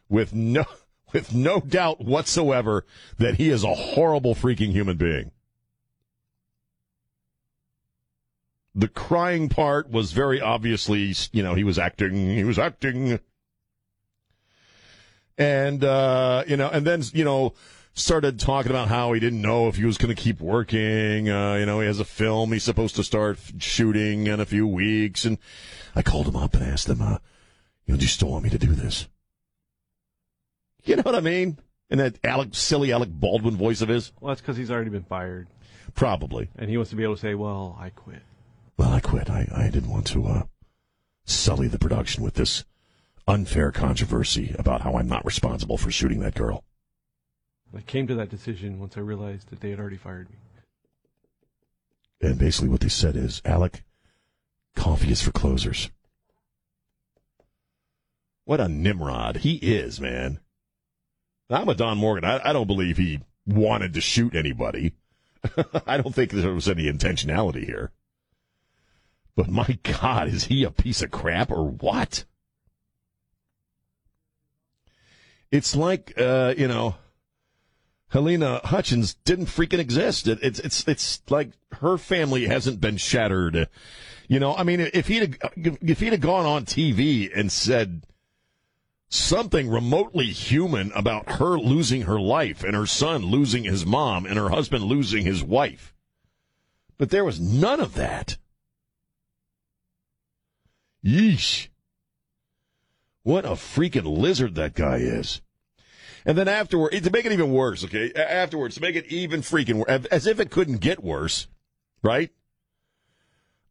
[0.07, 0.65] with no
[1.13, 2.85] with no doubt whatsoever
[3.17, 5.31] that he is a horrible freaking human being.
[8.73, 12.13] The crying part was very obviously, you know, he was acting.
[12.13, 13.19] He was acting.
[15.41, 17.53] And, uh, you know, and then, you know,
[17.93, 21.29] started talking about how he didn't know if he was going to keep working.
[21.29, 24.67] Uh, you know, he has a film he's supposed to start shooting in a few
[24.67, 25.25] weeks.
[25.25, 25.37] And
[25.95, 27.17] I called him up and asked him, uh,
[27.85, 29.07] you know, do you still want me to do this?
[30.83, 31.57] You know what I mean?
[31.89, 34.11] And that Alec, silly Alec Baldwin voice of his.
[34.19, 35.47] Well, that's because he's already been fired.
[35.95, 36.49] Probably.
[36.55, 38.21] And he wants to be able to say, well, I quit.
[38.77, 39.29] Well, I quit.
[39.29, 40.43] I, I didn't want to, uh,
[41.25, 42.63] sully the production with this
[43.31, 46.65] unfair controversy about how I'm not responsible for shooting that girl.
[47.75, 50.35] I came to that decision once I realized that they had already fired me.
[52.21, 53.83] And basically, what they said is, Alec,
[54.75, 55.89] coffee is for closers.
[58.43, 60.41] What a Nimrod he is, man.
[61.49, 62.25] I'm a Don Morgan.
[62.25, 64.93] I, I don't believe he wanted to shoot anybody.
[65.87, 67.91] I don't think there was any intentionality here.
[69.37, 72.25] But my God, is he a piece of crap or what?
[75.51, 76.95] It's like, uh, you know,
[78.13, 80.27] Halyna Hutchins didn't freaking exist.
[80.27, 83.69] It, it's it's it's like her family hasn't been shattered.
[84.27, 88.03] You know, I mean, if he'd if he'd have gone on TV and said
[89.09, 94.37] something remotely human about her losing her life and her son losing his mom and
[94.37, 95.93] her husband losing his wife,
[96.97, 98.37] but there was none of that.
[101.03, 101.67] Yeesh.
[103.23, 105.41] What a freaking lizard that guy is.
[106.25, 109.79] And then afterward, to make it even worse, okay, afterwards, to make it even freaking
[109.79, 111.47] worse, as if it couldn't get worse,
[112.03, 112.31] right?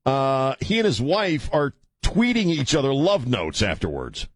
[0.04, 4.26] Uh, he and his wife are tweeting each other love notes afterwards.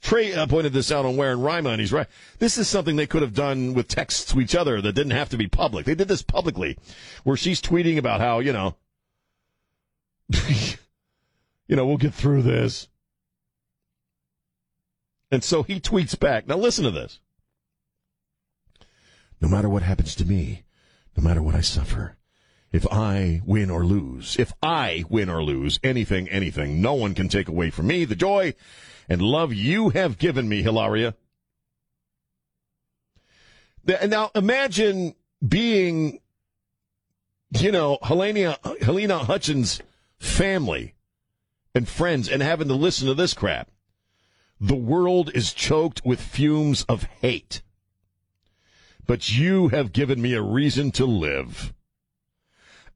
[0.00, 2.06] Trey uh, pointed this out on Where and and he's right.
[2.38, 5.30] This is something they could have done with texts to each other that didn't have
[5.30, 5.86] to be public.
[5.86, 6.76] They did this publicly,
[7.24, 8.76] where she's tweeting about how, you know,
[10.28, 12.88] you know, we'll get through this.
[15.34, 16.46] And so he tweets back.
[16.46, 17.18] Now listen to this.
[19.40, 20.62] No matter what happens to me,
[21.16, 22.16] no matter what I suffer,
[22.74, 27.28] If I win or lose, if I win or lose, anything, anything, no one can
[27.28, 28.54] take away from me the joy
[29.08, 31.14] and love you have given me, Hilaria.
[33.86, 35.14] Now imagine
[35.46, 36.18] being,
[37.56, 39.80] you know, Halyna, Halyna Hutchins'
[40.18, 40.96] family
[41.76, 43.70] and friends and having to listen to this crap.
[44.60, 47.62] The world is choked with fumes of hate.
[49.06, 51.74] But you have given me a reason to live.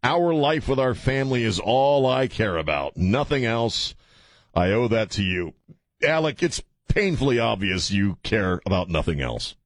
[0.03, 2.97] Our life with our family is all I care about.
[2.97, 3.95] Nothing else.
[4.55, 5.55] I owe that to you.
[6.03, 9.57] Alec, it's painfully obvious you care about nothing else.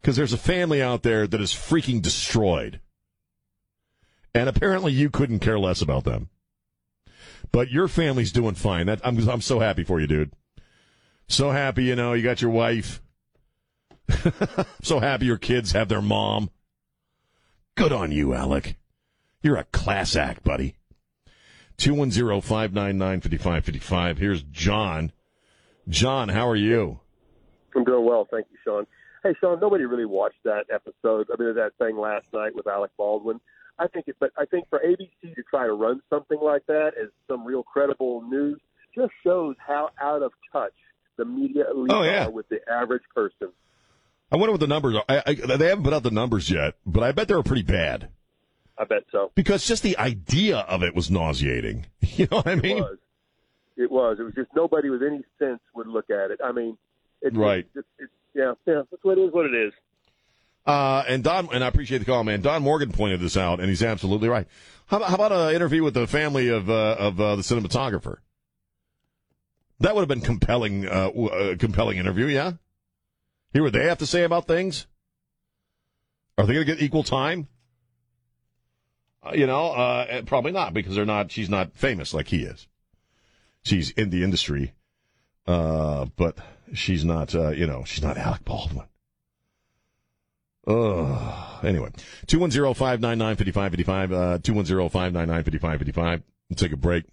[0.00, 2.80] Because there's a family out there that is freaking destroyed.
[4.34, 6.30] And apparently you couldn't care less about them.
[7.52, 8.86] But your family's doing fine.
[8.86, 10.32] That, I'm, I'm so happy for you, dude.
[11.28, 13.00] So happy, you know, you got your wife.
[14.82, 16.50] so happy your kids have their mom.
[17.74, 18.76] Good on you, Alec.
[19.42, 20.76] You're a class act, buddy.
[21.78, 24.18] 210-599-5555.
[24.18, 25.12] Here's John.
[25.88, 26.98] John, how are you?
[27.76, 28.86] I'm doing well, thank you, Sean.
[29.22, 31.28] Hey, Sean, nobody really watched that episode.
[31.32, 33.40] I mean, that thing last night with Alec Baldwin.
[33.78, 36.92] I think it, but I think for ABC to try to run something like that
[37.00, 38.58] as some real credible news
[38.94, 40.72] just shows how out of touch
[41.16, 42.26] the media elite Oh, yeah.
[42.26, 43.48] are with the average person.
[44.30, 45.04] I wonder what the numbers are.
[45.08, 47.62] I, I, they haven't put out the numbers yet, but I bet they were pretty
[47.62, 48.08] bad.
[48.76, 49.32] I bet so.
[49.34, 51.86] Because just the idea of it was nauseating.
[52.18, 52.78] You know what I mean?
[52.78, 52.98] It was.
[53.76, 54.16] It was.
[54.18, 56.40] It was just nobody with any sense would look at it.
[56.44, 56.76] I mean,
[57.22, 57.64] it, Right.
[57.76, 58.82] It's, it's, yeah, yeah.
[58.90, 59.32] That's what it is.
[59.32, 59.72] What it is.
[60.68, 62.42] Uh, and Don, and I appreciate the call, man.
[62.42, 64.46] Don Morgan pointed this out, and he's absolutely right.
[64.86, 68.18] How, about- how about an interview with the family of uh, of uh, the cinematographer?
[69.80, 72.26] That would have been compelling, uh, uh, compelling interview.
[72.26, 72.52] Yeah.
[73.54, 74.86] Hear what they have to say about things.
[76.36, 77.48] Are they going to get equal time?
[79.24, 81.30] Uh, you know, uh, probably not because they're not.
[81.32, 82.68] She's not famous like he is.
[83.62, 84.74] She's in the industry,
[85.46, 86.36] but
[86.74, 87.32] she's not.
[87.32, 88.86] You know, she's not Alec Baldwin.
[90.68, 91.64] Ugh.
[91.64, 91.90] Anyway,
[92.26, 96.22] 210-599-5555, uh, 210-599-5555.
[96.48, 97.04] We'll take a break,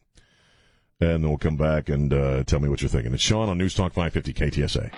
[1.00, 3.14] and then we'll come back and uh, tell me what you're thinking.
[3.14, 4.92] It's Sean on News Talk 550 KTSA.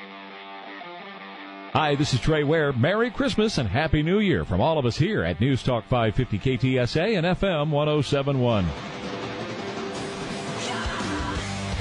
[1.73, 2.73] Hi, this is Trey Ware.
[2.73, 6.57] Merry Christmas and Happy New Year from all of us here at News Talk 550
[6.57, 8.65] KTSA and FM 1071.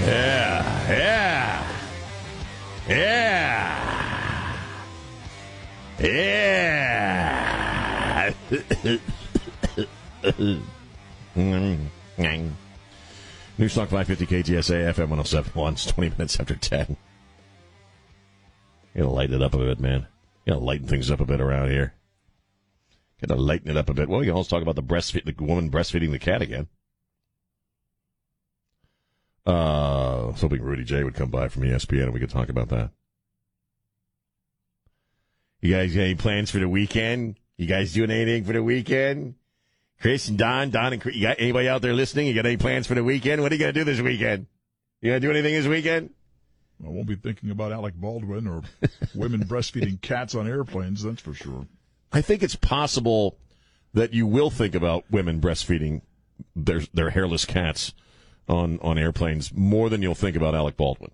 [0.00, 1.66] Yeah, yeah,
[2.88, 4.05] yeah,
[6.00, 7.06] yeah.
[13.58, 15.72] News Talk 550 KTSA FM 1071.
[15.72, 16.96] It's 20 minutes after 10.
[18.94, 20.06] You gotta lighten it up a bit, man.
[20.44, 21.94] You gotta lighten things up a bit around here.
[23.20, 24.08] Gotta lighten it up a bit.
[24.08, 26.68] Well, you can always talk about the breastfeed, the woman breastfeeding the cat again.
[29.46, 32.48] Uh, I was hoping Rudy J would come by from ESPN and we could talk
[32.48, 32.90] about that.
[35.60, 37.38] You guys got any plans for the weekend?
[37.56, 39.34] You guys doing anything for the weekend?
[40.00, 42.26] Chris and Don, Don and Chris, you got anybody out there listening?
[42.26, 43.40] You got any plans for the weekend?
[43.42, 44.46] What are you gonna do this weekend?
[45.00, 46.10] You gonna do anything this weekend?
[46.84, 48.62] I won't be thinking about Alec Baldwin or
[49.14, 51.66] women breastfeeding cats on airplanes, that's for sure.
[52.12, 53.38] I think it's possible
[53.94, 56.02] that you will think about women breastfeeding
[56.54, 57.94] their their hairless cats
[58.48, 61.10] on on airplanes more than you'll think about Alec Baldwin.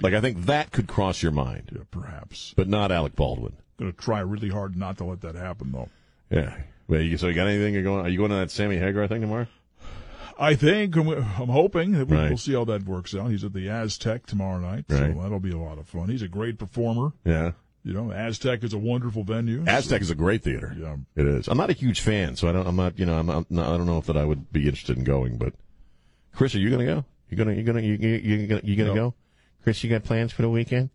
[0.00, 1.70] Like I think that could cross your mind.
[1.74, 2.54] Yeah, perhaps.
[2.56, 3.56] But not Alec Baldwin.
[3.78, 5.88] Going to try really hard not to let that happen, though.
[6.30, 6.56] Yeah.
[6.88, 8.06] Well, you, so you got anything you're going?
[8.06, 9.46] Are you going to that Sammy Hagar thing tomorrow?
[10.38, 12.28] I think I'm, I'm hoping that we, Right.
[12.28, 13.30] we'll see how that works out.
[13.30, 15.14] He's at the Aztec tomorrow night, Right.
[15.14, 16.08] so that'll be a lot of fun.
[16.08, 17.12] He's a great performer.
[17.24, 17.52] Yeah.
[17.84, 19.62] You know, Aztec is a wonderful venue.
[19.66, 20.74] Aztec is a great theater.
[20.78, 20.96] Yeah.
[21.14, 21.46] It is.
[21.48, 22.66] I'm not a huge fan, so I don't.
[22.66, 22.98] I'm not.
[22.98, 23.26] You know, I'm.
[23.48, 25.38] Not, I don't know if that I would be interested in going.
[25.38, 25.54] But
[26.34, 27.04] Chris, are you going to go?
[27.30, 27.52] You gonna?
[27.52, 27.80] You gonna?
[27.82, 28.94] You you you gonna, you gonna No.
[28.94, 29.14] go?
[29.62, 30.90] Chris, you got plans for the weekend?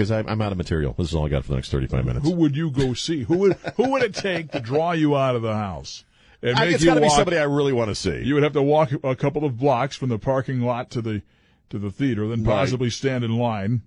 [0.00, 0.94] Because I'm, I'm out of material.
[0.96, 2.24] This is all I got for the next 35 minutes.
[2.26, 3.24] Who would you go see?
[3.24, 6.06] Who would who would it take to draw you out of the house?
[6.40, 8.22] And I- make it's got to be somebody I really want to see.
[8.22, 11.20] You would have to walk a couple of blocks from the parking lot to the
[11.68, 12.54] to the theater, then Right.
[12.54, 13.82] possibly stand in line.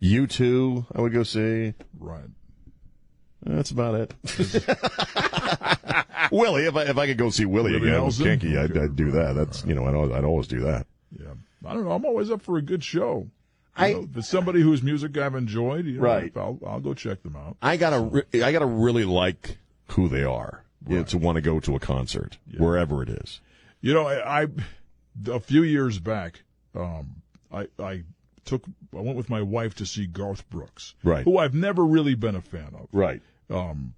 [0.00, 1.72] You two, I would go see.
[1.98, 2.28] Right.
[3.42, 4.12] That's about it.
[6.30, 8.18] Willie, if I if I could go see Willie, Willie again with?
[8.18, 9.32] Kinky, I'd, I'd do that.
[9.34, 10.86] That's you know I'd, always- I'd always do that.
[11.18, 11.28] Yeah.
[11.64, 11.92] I don't know.
[11.92, 13.28] I'm always up for a good show.
[13.78, 15.86] I- know, somebody whose music I've enjoyed.
[15.86, 16.32] You know, Right.
[16.36, 17.56] I'll, I'll go check them out.
[17.62, 19.58] I gotta re- I gotta really like
[19.90, 23.40] who they are you know, to want to go to a concert wherever it is.
[23.80, 24.46] You know, I, I
[25.28, 26.42] a few years back,
[26.74, 27.22] um,
[27.52, 28.02] I I
[28.44, 28.64] took
[28.96, 31.24] I went with my wife to see Garth Brooks, Right.
[31.24, 33.20] Who I've never really been a fan of, Right.
[33.50, 33.94] Um,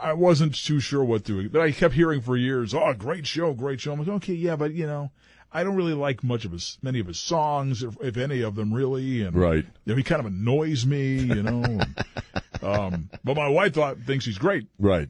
[0.00, 1.48] I wasn't too sure what to.
[1.48, 4.56] But I kept hearing for years, "Oh, great show, great show." I'm like, okay, yeah,
[4.56, 5.10] but you know,
[5.54, 8.56] I don't really like much of his, many of his songs, if, if any of
[8.56, 9.22] them really.
[9.22, 9.64] And Right.
[9.84, 11.80] you know, he kind of annoys me, you know.
[12.62, 14.66] um, but my wife thought thinks he's great.
[14.78, 15.08] Right.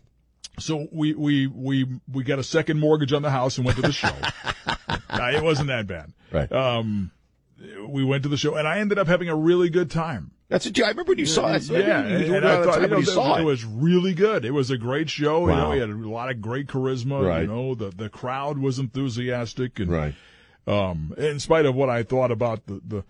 [0.58, 3.82] So we we we we got a second mortgage on the house and went to
[3.82, 4.14] the show.
[5.16, 6.12] Nah, it wasn't that bad.
[6.32, 6.50] Right.
[6.50, 7.12] Um,
[7.86, 10.32] we went to the show and I ended up having a really good time.
[10.48, 11.62] That's you, I remember when you saw it.
[11.70, 13.44] Yeah, you, and, you, and I thought you know, you saw it, it.
[13.44, 14.44] was really good.
[14.44, 15.46] It was a great show.
[15.46, 15.48] Wow.
[15.48, 17.24] You know, he had a lot of great charisma.
[17.24, 17.42] Right.
[17.42, 20.14] You know, the the crowd was enthusiastic, and Right.
[20.66, 23.04] Um, in spite of what I thought about the the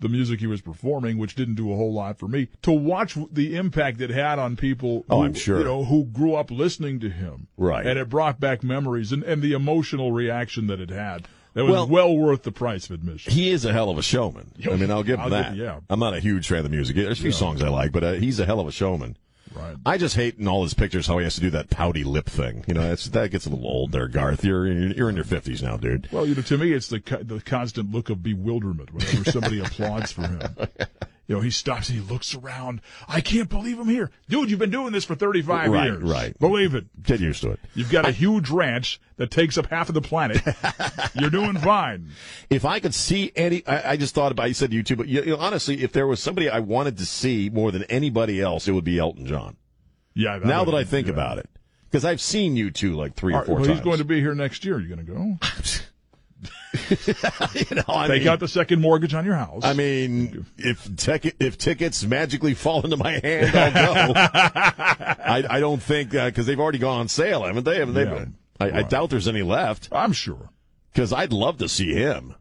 [0.00, 3.16] the music he was performing, which didn't do a whole lot for me, to watch
[3.32, 5.04] the impact it had on people.
[5.10, 5.58] Oh, who, I'm sure.
[5.58, 7.48] You know, who grew up listening to him.
[7.56, 7.84] Right.
[7.84, 11.26] And it brought back memories and, and the emotional reaction that it had.
[11.54, 13.32] That was Well- well, worth the price of admission.
[13.32, 14.52] He is a hell of a showman.
[14.70, 15.48] I mean, I'll give him I'll that.
[15.54, 15.80] give- yeah.
[15.90, 16.94] I'm not a huge fan of the music.
[16.94, 17.36] There's a few Yeah.
[17.36, 19.16] songs I like, but uh, he's a hell of a showman.
[19.58, 19.76] Right.
[19.84, 22.26] I just hate in all his pictures how he has to do that pouty lip
[22.26, 22.64] thing.
[22.66, 24.44] You know, that gets a little old there, Garth.
[24.44, 26.08] You're you're in your 50s now, dude.
[26.12, 30.12] Well, you know, to me, it's the the constant look of bewilderment whenever somebody applauds
[30.12, 30.54] for him.
[31.28, 32.80] You know, he stops and he looks around.
[33.06, 34.48] I can't believe I'm here, dude.
[34.50, 36.02] You've been doing this for 35 Right, years.
[36.02, 36.38] right.
[36.38, 36.86] Believe it.
[37.02, 37.60] Get used to it.
[37.74, 40.40] You've got a huge ranch that takes up half of the planet.
[41.14, 42.08] You're doing fine.
[42.48, 44.48] If I could see any, I, I just thought about.
[44.48, 46.96] You said you too, but you, you know, honestly, if there was somebody I wanted
[46.96, 49.56] to see more than anybody else, it would be Elton John.
[50.14, 50.38] Yeah.
[50.42, 51.48] now that I think about it,
[51.90, 53.78] because I've seen you two like three or right, four well, times.
[53.78, 54.80] he's going to be here next year.
[54.80, 55.36] You going to go?
[56.90, 59.62] you know, I Take mean, out the second mortgage on your house.
[59.64, 64.12] I mean, if tech, if tickets magically fall into my hand, I'll go.
[64.20, 67.78] I, I don't think uh, because they've already gone on sale, haven't they?
[67.78, 68.04] Haven't they?
[68.04, 68.24] Yeah.
[68.60, 69.88] I, I doubt there's any left.
[69.92, 70.50] I'm sure.
[70.92, 72.34] Because I'd love to see him.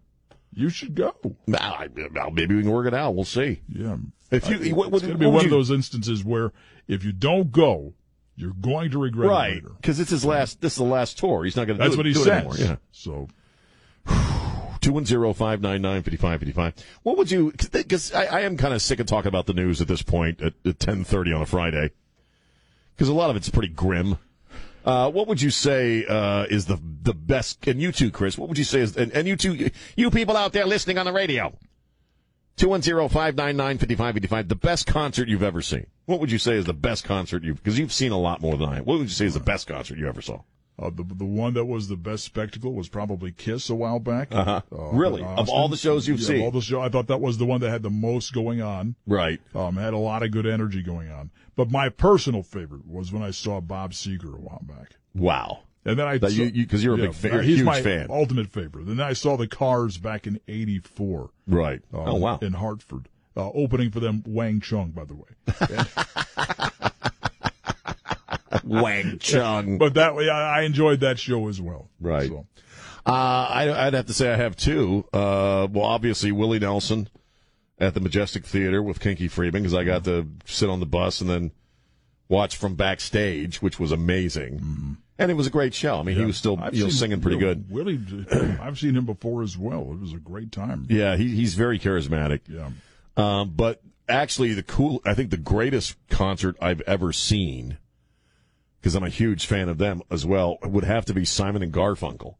[0.53, 1.13] You should go.
[1.53, 1.87] I,
[2.33, 3.13] maybe we can work it out.
[3.15, 3.61] We'll see.
[3.69, 3.97] Yeah.
[4.31, 6.51] If you, I- what, it's going to be one of those instances where
[6.87, 7.93] if you don't go,
[8.35, 9.53] you're going to regret it right?
[9.55, 9.71] later.
[9.79, 10.61] Because it's his last.
[10.61, 11.43] This is the last tour.
[11.43, 11.83] He's not going to.
[11.83, 12.33] That's do what it, he do it says.
[12.33, 12.55] anymore.
[12.57, 12.75] Yeah.
[12.91, 13.27] So
[14.87, 16.73] 210-599-5555.
[17.03, 19.81] What would you, because I, I, am kind of sick of talking about the news
[19.81, 21.91] at this point at, at 1030 on a Friday,
[22.95, 24.17] because a lot of it's pretty grim.
[24.85, 27.67] Uh, what would you say uh, is the the best?
[27.67, 28.37] And you too, Chris.
[28.37, 28.95] What would you say is?
[28.95, 31.53] And, and you too, you people out there listening on the radio,
[32.57, 35.87] 210-599-5555, the best concert you've ever seen.
[36.05, 38.55] What would you say is the best concert you've, because you've seen a lot more
[38.55, 38.85] than I have.
[38.85, 40.43] What would you say is the best concert you ever saw?
[40.79, 44.27] Uh, the the one that was the best spectacle was probably Kiss a while back.
[44.31, 44.61] Uh-huh.
[44.93, 45.23] Really?
[45.23, 46.35] Of all the shows you've Yeah, seen?
[46.37, 48.61] of all the show, I thought that was the one that had the most going
[48.61, 48.95] on.
[49.07, 49.39] Right.
[49.55, 51.31] Um, had a lot of good energy going on.
[51.55, 54.91] But my personal favorite was when I saw Bob Seger a while back.
[55.15, 55.61] Wow.
[55.83, 57.65] And then I That saw- you- you- you're a big fan- you're a He's huge
[57.65, 58.07] my fan.
[58.11, 58.85] ultimate favorite.
[58.85, 61.31] Then I saw the Cars back in '84.
[61.47, 61.81] Right.
[61.93, 62.37] oh wow.
[62.41, 66.67] In Hartford, uh, opening for them Wang Chung, by the way.
[68.81, 69.77] Wang Chung.
[69.77, 71.89] But that way, I, I enjoyed that show as well.
[71.99, 72.29] Right.
[72.29, 72.45] So,
[73.05, 75.05] Uh, I, I'd have to say I have two.
[75.13, 77.09] Uh, well, obviously Willie Nelson
[77.79, 81.21] at the Majestic Theater with Kinky Friedman because I got to sit on the bus
[81.21, 81.51] and then
[82.27, 84.97] watch from backstage, which was amazing.
[85.19, 85.99] And it was a great show.
[85.99, 87.71] I mean, he was still I've you know singing pretty good.
[87.71, 87.99] Willie,
[88.61, 89.91] I've seen him before as well.
[89.93, 90.85] It was a great time.
[90.89, 92.41] Yeah, he, he's very charismatic.
[92.47, 92.69] Yeah.
[93.15, 97.77] Um, but actually, the cool, I think the greatest concert I've ever seen,
[98.79, 101.73] because I'm a huge fan of them as well, would have to be Simon and
[101.73, 102.35] Garfunkel.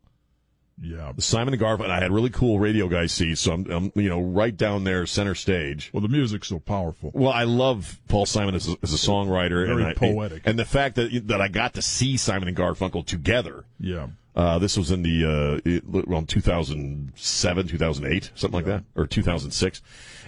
[0.79, 1.11] Yeah.
[1.17, 1.89] Simon and Garfunkel.
[1.89, 5.05] I had really cool radio guy seats, so I'm, I'm, you know, right down there,
[5.07, 5.89] center stage.
[5.91, 7.09] Well, the music's so powerful.
[7.13, 10.43] Well, I love Paul Simon as a, as a songwriter, Very and I, poetic.
[10.45, 13.65] and the fact that that I got to see Simon and Garfunkel together.
[13.79, 14.07] Yeah.
[14.35, 19.81] Uh, this was in the uh, around 2007, 2008, something like that, or 2006,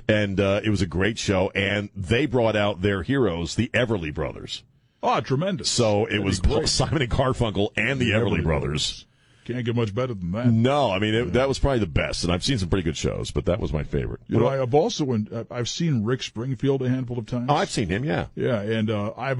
[0.07, 1.51] and uh, it was a great show.
[1.53, 4.63] And they brought out their heroes, the Everly Brothers.
[5.01, 5.69] Oh, tremendous.
[5.69, 6.71] So it That'd was.
[6.71, 9.05] Simon and Garfunkel and the, Everly, Brothers.
[9.45, 10.45] Can't get much better than that.
[10.47, 12.95] No, I mean it, that was probably the best, and I've seen some pretty good
[12.97, 14.19] shows, but that was my favorite.
[14.27, 17.47] You know, I have also uh, I've seen Rick Springfield a handful of times.
[17.49, 18.27] oh, I've seen him, yeah.
[18.35, 19.39] Yeah, and uh, I've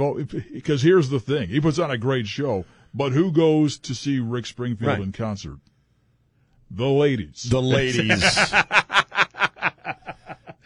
[0.52, 4.20] because here's the thing: he puts on a great show, but who goes to see
[4.20, 5.02] Rick Springfield Right.
[5.02, 5.60] in concert?
[6.72, 7.44] The ladies.
[7.48, 8.24] The ladies.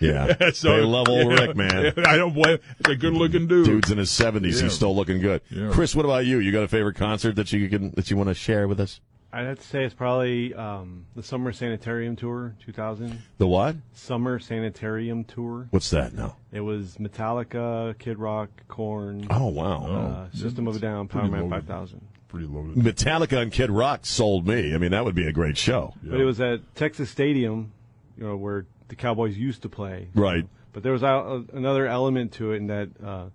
[0.04, 1.94] yeah, So, they love old yeah, Rick, man.
[2.06, 2.60] I don't blame.
[2.80, 3.66] It's a good-looking dude.
[3.66, 4.58] Dude's in his seventies.
[4.58, 4.66] Yeah.
[4.66, 5.42] He's still looking good.
[5.50, 5.70] Yeah.
[5.72, 6.40] Chris, what about you?
[6.40, 9.00] You got a favorite concert that you can that you want to share with us?
[9.36, 13.20] I'd have to say it's probably um, the Summer Sanitarium Tour 2000.
[13.40, 13.76] The what?
[13.94, 15.68] Summer Sanitarium Tour.
[15.72, 16.38] What's that now?
[16.52, 19.26] It was Metallica, Kid Rock, Korn.
[19.32, 19.86] Oh wow.
[19.88, 22.00] Uh, System of a Down, pretty Powerman 5000.
[22.28, 22.76] Pretty loaded.
[22.76, 24.76] Metallica and Kid Rock sold me.
[24.76, 25.96] I mean, that would be a great show.
[26.04, 27.72] But it was at Texas Stadium,
[28.16, 30.08] you know, where the Cowboys used to play.
[30.14, 30.46] Right.
[30.72, 33.26] But there was a, another element to it in that uh,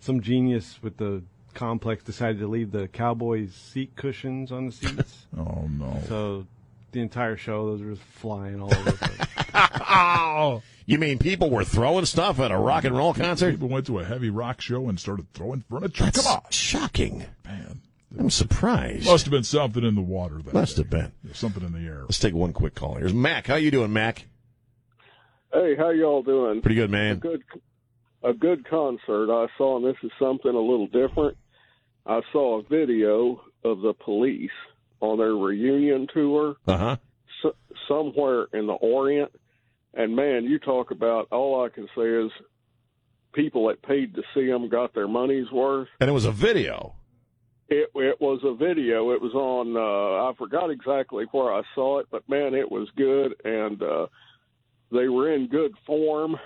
[0.00, 1.22] some genius with the
[1.54, 5.26] complex decided to leave the Cowboys seat cushions on the seats.
[5.38, 5.98] oh no!
[6.08, 6.46] So
[6.92, 8.90] the entire show, those were just flying all over.
[8.90, 9.28] the place.
[9.54, 13.52] Oh, You mean people were throwing stuff at a rock and roll concert?
[13.52, 16.04] people went to a heavy rock show and started throwing furniture.
[16.04, 17.24] That's Come on, shocking.
[17.44, 17.80] man!
[18.18, 19.04] I'm surprised.
[19.06, 20.40] Must have been something in the water.
[20.42, 20.82] That Must day.
[20.82, 21.12] have been.
[21.24, 22.02] There's something in the air.
[22.02, 22.94] Let's take one quick call.
[22.94, 23.46] Here's Mac.
[23.46, 24.26] How you doing, Mac?
[25.56, 26.60] Hey, how y'all doing?
[26.60, 27.16] Pretty good, A man.
[27.18, 27.42] good,
[28.22, 31.38] a good concert I saw, and this is something a little different.
[32.04, 34.50] I saw a video of the police
[35.00, 36.96] on their reunion tour Uh huh.
[37.44, 37.52] s-
[37.88, 39.32] somewhere in the Orient,
[39.94, 42.30] and man, you talk about all I can say is
[43.32, 45.88] people that paid to see them got their money's worth.
[46.00, 46.96] And it was a video.
[47.70, 49.10] It it was a video.
[49.12, 49.74] It was on.
[49.74, 54.06] Uh, I forgot exactly where I saw it, but man, it was good, and uh,
[54.92, 56.36] they were in good form.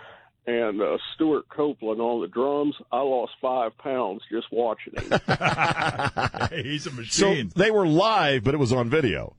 [0.46, 2.74] And uh, Stewart Copeland on the drums.
[2.90, 5.10] I lost five pounds just watching him.
[6.64, 7.52] He's a So machine.
[7.54, 9.36] they were live, but it was on video.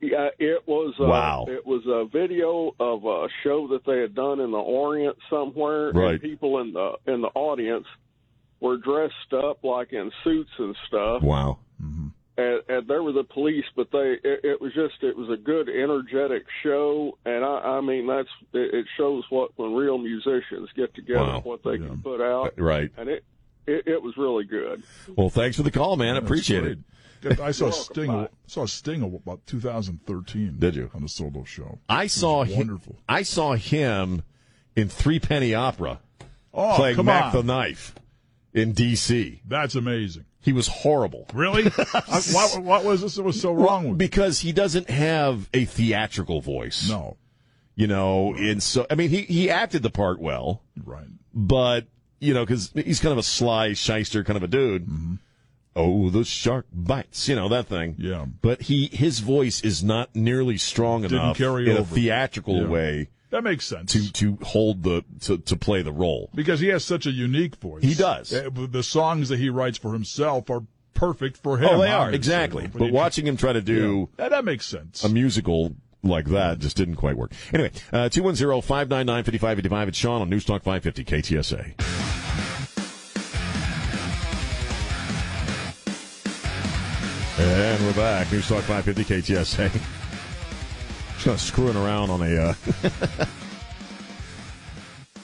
[0.00, 0.94] yeah, it was.
[1.00, 1.46] Uh, Wow.
[1.48, 5.90] It was a video of a show that they had done in the Orient somewhere.
[5.92, 6.12] Right.
[6.12, 7.86] And people in the in the audience
[8.60, 11.22] were dressed up like in suits and stuff.
[11.22, 11.58] Wow.
[12.38, 15.36] And, and there were the police, but they it, it was just it was a
[15.36, 20.68] good energetic show, and I, I mean that's it, it shows what when real musicians
[20.76, 21.40] get together Wow.
[21.42, 22.90] what they can put out, uh, Right.
[22.96, 23.24] and it,
[23.66, 24.84] it it was really good.
[25.16, 26.14] Well, thanks for the call, man.
[26.14, 27.40] I appreciate it.
[27.40, 27.82] I saw welcome.
[27.94, 28.06] Sting.
[28.12, 28.28] Bye.
[28.46, 30.56] Saw Sting about 2013.
[30.60, 30.90] Did you?
[30.94, 31.80] on a solo show?
[31.88, 32.56] I saw him.
[32.56, 32.96] wonderful.
[33.08, 34.22] I saw him
[34.76, 35.98] in Threepenny Opera
[36.54, 37.46] Oh, playing come Mack on!
[37.46, 37.94] the Knife
[38.54, 39.42] in D.C.
[39.46, 40.24] That's amazing.
[40.40, 41.26] He was horrible.
[41.34, 41.64] Really?
[41.94, 43.98] I, what, what was this that was so wrong with?
[43.98, 46.88] because he doesn't have a theatrical voice.
[46.88, 47.16] No,
[47.74, 51.06] You know, and so I mean, he he acted the part well, right.
[51.34, 51.86] but
[52.20, 54.88] you know, because he's kind of a sly shyster kind of a dude.
[55.76, 57.94] Oh, the shark bites, you know that thing.
[57.94, 58.06] Mm-hmm.
[58.06, 58.24] Yeah.
[58.42, 62.68] But he his voice is not nearly strong Didn't enough carry in a theatrical Yeah.
[62.68, 63.92] way That makes sense.
[63.92, 66.30] to to hold the to, to play the role.
[66.34, 67.82] because he has such a unique voice.
[67.82, 68.32] He does.
[68.32, 70.62] Uh, The songs that he writes for himself are
[70.94, 71.68] perfect for him.
[71.70, 72.66] oh, they are exactly.
[72.66, 75.04] But But watching him try to do Yeah, that makes sense.
[75.04, 77.32] a musical like that just didn't quite work.
[77.52, 79.88] Anyway, uh, 210-599-5555.
[79.88, 81.74] It's Sean on News Talk 550 KTSA.
[87.40, 88.30] And we're back.
[88.32, 89.04] News Talk 550
[89.34, 89.70] KTSA.
[91.18, 92.54] Just kind of screwing around on a uh,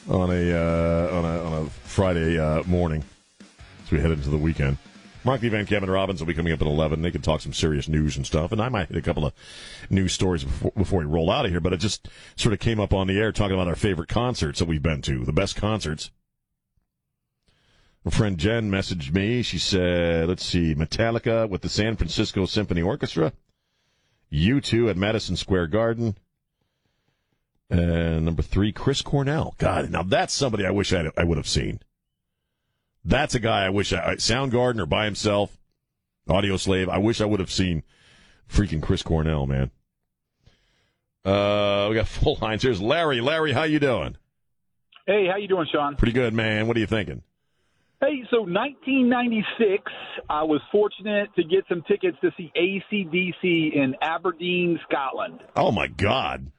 [0.13, 3.05] on a uh, on a on a Friday uh, morning
[3.85, 4.77] as we head into the weekend.
[5.23, 7.01] Markley Van Kevin Robbins will be coming up at 11.
[7.01, 8.51] They can talk some serious news and stuff.
[8.51, 9.35] And I might hit a couple of
[9.89, 11.61] news stories before, before we roll out of here.
[11.61, 14.59] But it just sort of came up on the air talking about our favorite concerts
[14.59, 16.11] that we've been to, the best concerts.
[18.05, 19.43] My friend Jen messaged me.
[19.43, 23.33] She said, let's see, Metallica with the San Francisco Symphony Orchestra,
[24.35, 26.17] U2 at Madison Square Garden,
[27.71, 29.55] and number three, Chris Cornell.
[29.59, 31.81] God, now that's somebody I wish I'd, I would have seen.
[33.05, 35.57] That's a guy I wish I, Soundgarden or by himself,
[36.29, 36.89] Audioslave.
[36.89, 37.83] I wish I would have seen
[38.49, 39.71] freaking Chris Cornell, man.
[41.25, 42.63] Uh, we got full lines.
[42.63, 43.21] Here's Larry.
[43.21, 44.17] Larry, how you doing?
[45.07, 45.97] Hey, how you doing, Sean?
[45.97, 46.67] Pretty good, man.
[46.67, 47.23] What are you thinking?
[48.01, 49.83] Hey, so 1996,
[50.29, 55.41] I was fortunate to get some tickets to see ACDC in Aberdeen, Scotland.
[55.57, 56.51] Oh my God!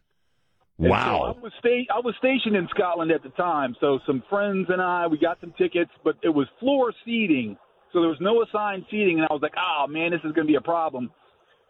[0.78, 1.36] And so Wow.
[1.36, 4.82] I was sta- I was stationed in Scotland at the time, so some friends and
[4.82, 7.58] I we got some tickets, but it was floor seating,
[7.94, 10.48] so there was no assigned seating, and I was like, oh man, this is going
[10.48, 11.12] to be a problem.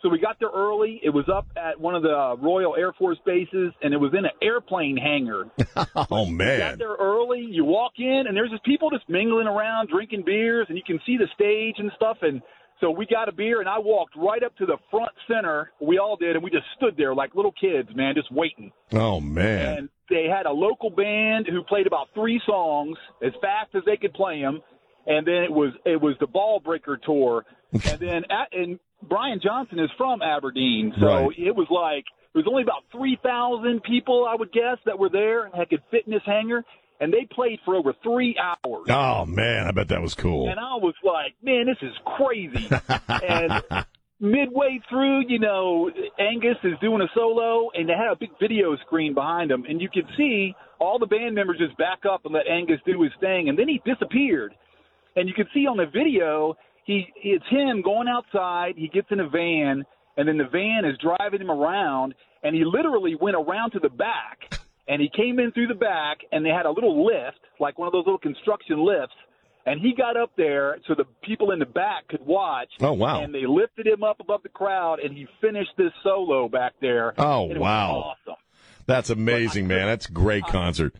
[0.05, 1.01] So we got there early.
[1.03, 4.13] It was up at one of the uh, Royal Air Force bases, and it was
[4.13, 5.45] in an airplane hangar.
[6.11, 6.59] oh man!
[6.59, 6.77] Got man.
[6.77, 7.39] there early.
[7.39, 10.99] You walk in, and there's just people just mingling around, drinking beers, and you can
[11.07, 12.17] see the stage and stuff.
[12.21, 12.43] And
[12.79, 15.71] so we got a beer, and I walked right up to the front center.
[15.81, 18.71] We all did, and we just stood there like little kids, man, just waiting.
[18.93, 19.77] Oh man.
[19.77, 22.95] And they had a local band who played about three songs
[23.25, 24.61] as fast as they could play them,
[25.07, 29.79] and then it was it was the Ballbreaker tour, and then at, and Brian Johnson
[29.79, 31.39] is from Aberdeen, so Right.
[31.39, 35.09] it was like there was only about three thousand people, I would guess, that were
[35.09, 36.63] there that could fit in this hangar,
[36.99, 38.87] and they played for over three hours.
[38.89, 40.49] Oh man, I bet that was cool.
[40.49, 42.69] And I was like, man, this is crazy.
[43.09, 43.85] and
[44.19, 48.75] midway through, you know, Angus is doing a solo, and they had a big video
[48.77, 52.33] screen behind him, and you could see all the band members just back up and
[52.33, 54.53] let Angus do his thing, and then he disappeared.
[55.15, 58.75] And you could see on the video, he it's him going outside.
[58.77, 59.85] He gets in a van,
[60.17, 62.13] and then the van is driving him around,
[62.43, 66.19] and he literally went around to the back, and he came in through the back,
[66.31, 69.15] and they had a little lift, like one of those little construction lifts,
[69.65, 72.69] and he got up there so the people in the back could watch.
[72.81, 73.21] Oh, wow.
[73.21, 77.13] And they lifted him up above the crowd, and he finished this solo back there.
[77.17, 78.15] Oh, and it was wow.
[78.25, 78.35] awesome.
[78.85, 79.87] That's amazing, man.
[79.87, 80.95] That's a great uh, concert.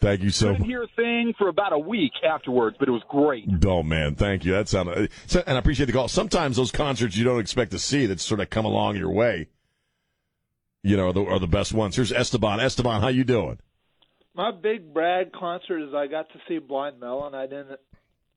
[0.00, 3.02] Thank you so Couldn't hear a thing for about a week afterwards, but it was
[3.08, 3.48] great.
[3.66, 4.52] Oh man, thank you.
[4.52, 6.06] That sounded, and I appreciate the call.
[6.06, 9.48] Sometimes those concerts you don't expect to see that sort of come along your way,
[10.84, 11.96] you know, are the, are the best ones.
[11.96, 12.60] Here's Esteban.
[12.60, 13.58] Esteban, how you doing?
[14.34, 17.34] My big brag concert is I got to see Blind Melon.
[17.34, 17.80] I didn't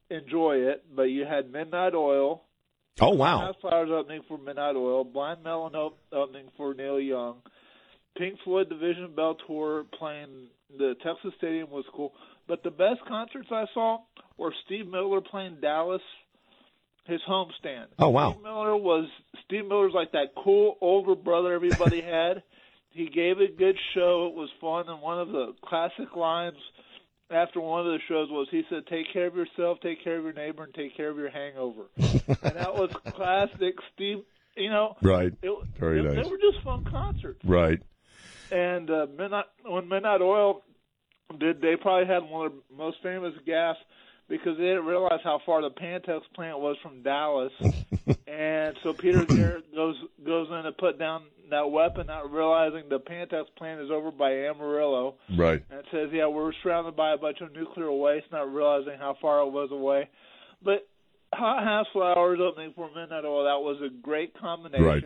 [0.09, 2.41] enjoy it, but you had Midnight Oil.
[2.99, 3.39] Oh wow!
[3.39, 5.03] House Flowers opening for Midnight Oil.
[5.03, 7.36] Blind Melon op- opening for Neil Young.
[8.18, 10.47] Pink Floyd Division Bell Tour playing
[10.78, 12.13] the Texas Stadium was cool.
[12.47, 13.99] But the best concerts I saw
[14.38, 16.01] were Steve Miller playing Dallas,
[17.05, 17.88] his homestand.
[17.99, 18.32] Oh, wow.
[18.34, 19.09] Steve Miller was
[19.45, 22.43] Steve Miller's like that cool older brother everybody had.
[22.89, 24.28] He gave a good show.
[24.28, 26.57] It was fun, and one of the classic lines
[27.30, 30.24] after one of the shows was he said, "Take care of yourself, take care of
[30.24, 32.17] your neighbor, and take care of your hangover." and
[32.55, 34.24] that was classic Steve.
[34.57, 35.32] You know, Right.
[35.41, 36.26] It, Very they, nice.
[36.26, 37.39] They were just fun concerts.
[37.45, 37.80] Right.
[38.52, 40.62] And uh, Midnight when Midnight Oil
[41.39, 43.76] did, they probably had one of the most famous gaffes
[44.28, 47.52] because they didn't realize how far the Pantex plant was from Dallas,
[48.28, 49.95] and so Peter Garrett goes
[50.26, 54.32] goes in to put down that weapon, not realizing the Pantex plant is over by
[54.32, 55.16] Amarillo.
[55.38, 55.64] Right.
[55.70, 59.18] And it says, yeah, we're surrounded by a bunch of nuclear waste, not realizing how
[59.22, 60.10] far it was away.
[60.64, 60.88] But
[61.34, 64.86] Hothouse Flowers opening for Midnight Oil, that was a great combination.
[64.86, 65.04] Right.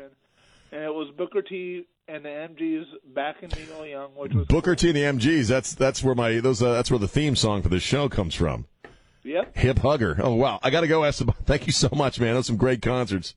[0.72, 4.76] And it was Booker T and the MGs back in Neil Young, which was Booker
[4.76, 5.48] T and the MGs.
[5.48, 8.36] That's that's where my those uh, that's where the theme song for this show comes
[8.36, 8.66] from.
[9.24, 9.58] Yep.
[9.58, 10.18] Hip hugger.
[10.22, 10.60] Oh wow!
[10.62, 11.36] I got to go, Esteban.
[11.46, 12.36] Thank you so much, man.
[12.36, 13.36] Those some great concerts.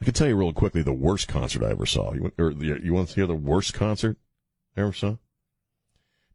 [0.00, 2.12] I can tell you real quickly the worst concert I ever saw.
[2.12, 4.16] You want, or the, you want to hear the worst concert
[4.76, 5.16] I ever saw?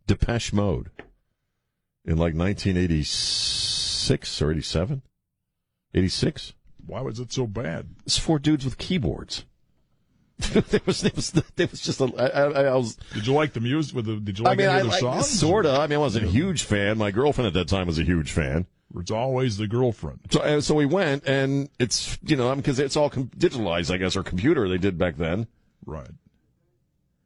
[0.06, 0.90] Depeche Mode
[2.06, 5.02] in like 1986 or 87,
[5.94, 6.54] 86.
[6.86, 7.90] Why was it so bad?
[8.06, 9.44] It's four dudes with keyboards.
[10.52, 12.06] there was, there was, there was just a.
[12.18, 12.96] I, I, I was.
[13.14, 13.96] Did you like the music?
[13.96, 15.28] With the, did you like I mean, any I of the like songs?
[15.40, 15.80] sort of.
[15.80, 16.98] I mean, I wasn't a huge fan.
[17.00, 18.68] My girlfriend at that time was a huge fan.
[19.00, 20.20] It's always the girlfriend.
[20.30, 23.98] So, uh, so we went, and it's you know because it's all com- digitalized, I
[23.98, 25.48] guess, or computer they did back then,
[25.86, 26.10] Right.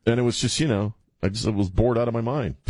[0.06, 2.56] and it was just you know I just was bored out of my mind.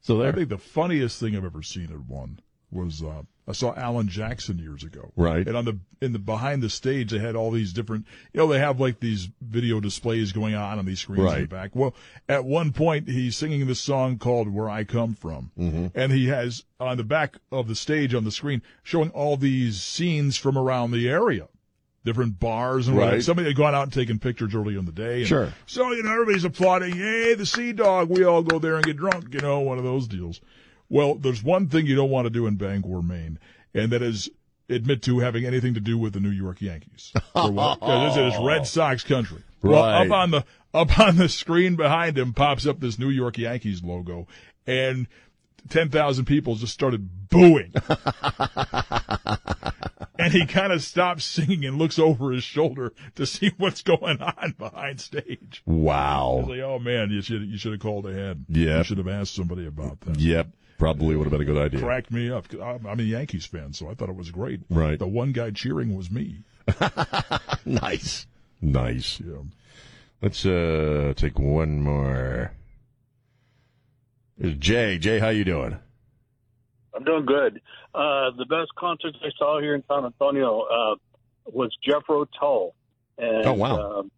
[0.00, 0.28] so there.
[0.30, 2.40] I think the funniest thing I've ever seen at one
[2.70, 5.10] was uh, I saw Alan Jackson years ago.
[5.16, 5.46] Right.
[5.46, 8.46] And on the in the behind the stage they had all these different you know,
[8.46, 11.74] they have like these video displays going on on these screens in the back.
[11.74, 11.94] Well,
[12.28, 15.50] at one point he's singing this song called Where I Come From.
[15.58, 15.86] Mm-hmm.
[15.98, 19.80] And he has on the back of the stage on the screen showing all these
[19.80, 21.48] scenes from around the area.
[22.04, 23.16] Different bars and whatever.
[23.16, 23.24] Right.
[23.24, 25.18] Somebody had gone out and taken pictures early in the day.
[25.20, 25.52] And Sure.
[25.66, 26.94] So, you know, everybody's applauding.
[26.96, 28.08] Hey, the Sea Dog.
[28.08, 30.40] We all go there and get drunk, you know, one of those deals.
[30.88, 33.38] Well, there's one thing you don't want to do in Bangor, Maine,
[33.74, 34.30] and that is
[34.70, 37.12] admit to having anything to do with the New York Yankees.
[37.32, 37.80] For what?
[37.80, 39.42] 'Cause this is Red Sox country.
[39.62, 40.06] Well, Right.
[40.06, 43.82] up on the up on the screen behind him pops up this New York Yankees
[43.82, 44.28] logo,
[44.66, 45.06] and
[45.68, 47.72] ten thousand people just started booing.
[50.18, 54.20] and he kind of stops singing and looks over his shoulder to see what's going
[54.20, 55.62] on behind stage.
[55.66, 58.44] Wow, like, oh man, you should you should have called ahead.
[58.48, 58.78] Yeah.
[58.78, 60.18] you should have asked somebody about that.
[60.20, 60.48] yep,
[60.78, 61.80] probably would have been a good idea.
[61.80, 62.46] Cracked me up.
[62.54, 64.60] I'm I'm a Yankees fan, so I thought it was great.
[64.70, 64.98] Right.
[64.98, 66.44] The one guy cheering was me.
[67.66, 68.26] nice,
[68.60, 69.20] nice.
[69.20, 69.42] Yeah.
[70.22, 72.52] Let's uh take one more.
[74.38, 74.98] There's Jay.
[74.98, 75.78] Jay, how you doing?
[76.94, 77.60] I'm doing good.
[77.94, 80.94] Uh, the best concert I saw here in San Antonio uh,
[81.46, 82.74] was Jethro Tull.
[83.18, 83.98] And, Oh, wow.
[84.00, 84.10] Um,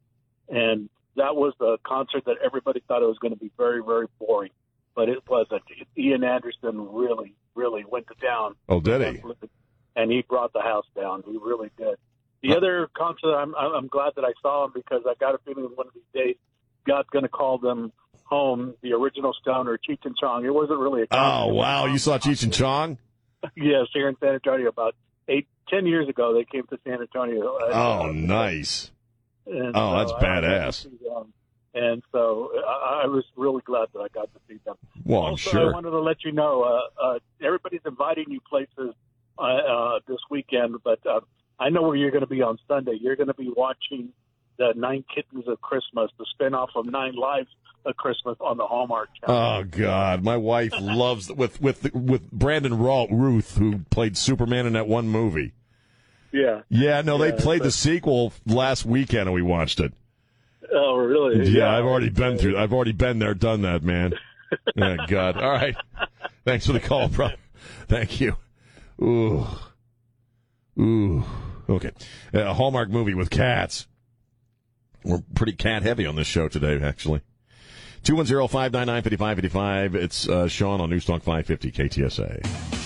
[0.48, 4.06] and that was the concert that everybody thought it was going to be very, very
[4.18, 4.50] boring,
[5.00, 5.62] but it wasn't.
[5.96, 8.54] Ian Anderson really, really went to town.
[8.68, 9.22] Oh, did he?
[9.96, 11.22] And he brought the house down.
[11.24, 11.96] He really did.
[12.42, 15.70] The other concert, I'm, I'm glad that I saw him because I got a feeling
[15.74, 16.36] one of these days
[16.86, 17.92] God's going to call them
[18.24, 20.44] home, the original Stoner, Cheech and Chong.
[20.44, 21.50] It wasn't really a concert.
[21.50, 22.98] Oh wow, you saw Cheech and Chong?
[23.56, 24.94] Yes, here in San Antonio about
[25.26, 27.56] eight, ten years ago, they came to San Antonio.
[27.56, 27.70] Uh,
[28.02, 28.90] Oh, nice.
[29.46, 30.86] and Oh, that's so I- I badass.
[31.74, 34.76] And so I, I was really glad that I got to see them.
[35.04, 35.70] Well, I'm also, sure.
[35.70, 38.94] I wanted to let you know uh, uh, everybody's inviting you places
[39.38, 41.20] uh, uh, this weekend, but uh,
[41.58, 42.98] I know where you're going to be on Sunday.
[43.00, 44.10] You're going to be watching
[44.58, 47.48] the Nine Kittens of Christmas, the spinoff of Nine Lives
[47.86, 49.36] of Christmas on the Hallmark Channel.
[49.36, 54.74] Oh God, my wife loves with with with Brandon Raw, Ruth, who played Superman in
[54.74, 55.52] that one movie.
[56.32, 56.62] yeah.
[56.68, 59.94] Yeah, no, they Yeah, played the sequel last weekend, and we watched it.
[60.72, 61.48] Oh, really?
[61.50, 62.56] Yeah, I've already been through.
[62.56, 64.14] I've already been there, done that, man.
[64.80, 65.36] oh God.
[65.36, 65.76] All right.
[66.44, 67.30] Thanks for the call, bro.
[67.88, 68.36] Thank you.
[69.02, 69.46] Ooh.
[70.78, 71.24] Ooh.
[71.68, 71.90] Okay.
[72.32, 73.86] A Hallmark movie with cats.
[75.04, 77.22] We're pretty cat heavy on this show today, actually.
[78.04, 79.94] 210-599-5555.
[79.94, 82.79] It's uh, Sean on Newstalk 550 KTSA.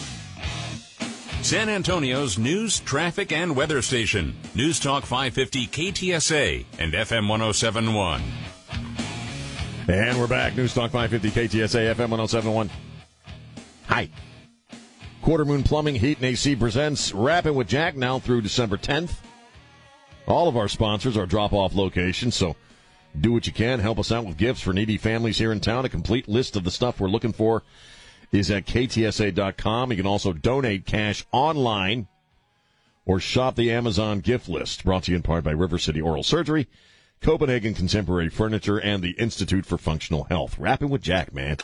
[1.45, 4.35] San Antonio's news, traffic, and weather station.
[4.55, 8.23] News Talk 550 KTSA and FM 1071.
[9.87, 10.57] And we're back.
[10.57, 12.71] News Talk 550 KTSA FM 1071.
[13.89, 14.09] Hi.
[15.21, 19.17] Quarter Moon Plumbing, Heat and AC presents Wrapping with Jack now through December 10th.
[20.27, 22.57] All of our sponsors are drop off locations, so
[23.21, 23.81] do what you can.
[23.81, 25.85] Help us out with gifts for needy families here in town.
[25.85, 27.63] A complete list of the stuff we're looking for
[28.35, 29.91] is at ktsa.com.
[29.91, 32.09] You can also donate cash online
[33.07, 34.85] or shop the Amazon gift list.
[34.85, 36.69] Brought to you in part by River City Oral Surgery,
[37.21, 40.59] Copenhagen Contemporary Furniture, and the Institute for Functional Health.
[40.59, 41.59] Wrapping with Jack, man.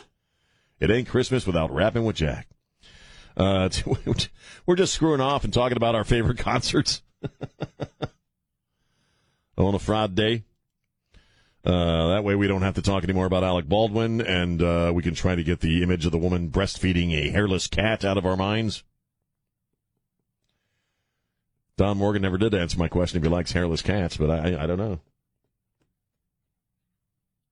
[0.79, 2.47] It ain't Christmas without wrapping with Jack.
[3.35, 3.69] Uh,
[4.65, 7.01] we're just screwing off and talking about our favorite concerts
[9.57, 10.45] on a Friday.
[11.63, 15.03] Uh, that way we don't have to talk anymore about Alec Baldwin and, uh, we
[15.03, 18.25] can try to get the image of the woman breastfeeding a hairless cat out of
[18.25, 18.83] our minds.
[21.77, 24.65] Don Morgan never did answer my question if he likes hairless cats, but I, I
[24.65, 24.99] don't know.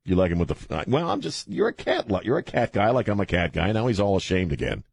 [0.05, 2.89] You like him with the, well, I'm just, you're a cat, you're a cat guy
[2.89, 3.71] like I'm a cat guy.
[3.71, 4.83] Now he's all ashamed again.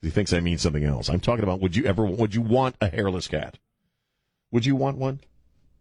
[0.00, 1.10] He thinks I mean something else.
[1.10, 3.58] I'm talking about, would you ever, would you want a hairless cat?
[4.52, 5.20] Would you want one?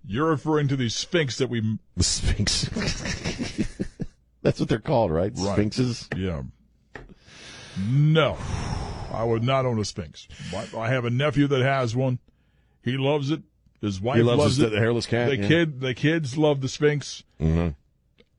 [0.08, 1.78] You're referring to the Sphynx that we.
[1.98, 2.70] The Sphynx.
[4.42, 5.32] That's what they're called, right?
[5.36, 5.58] Right.
[5.58, 6.08] Sphynxes?
[6.16, 6.44] Yeah.
[7.90, 8.38] No,
[9.12, 10.28] I would not own a Sphynx.
[10.56, 12.20] I- I have a nephew that has one.
[12.84, 13.42] He loves it.
[13.82, 14.72] His wife He loves loves his- it.
[14.72, 15.48] the hairless cat, The yeah.
[15.48, 17.24] kid, the kids love the Sphynx.
[17.40, 17.70] Mm-hmm.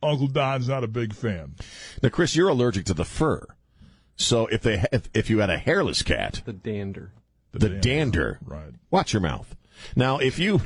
[0.03, 1.55] Uncle Don's not a big fan.
[2.03, 3.45] Now, Chris, you're allergic to the fur.
[4.17, 7.13] So if they if, if you had a hairless cat, The dander.
[7.53, 8.73] the, dander, right?
[8.91, 9.55] Watch your mouth.
[9.95, 10.63] Now, if you,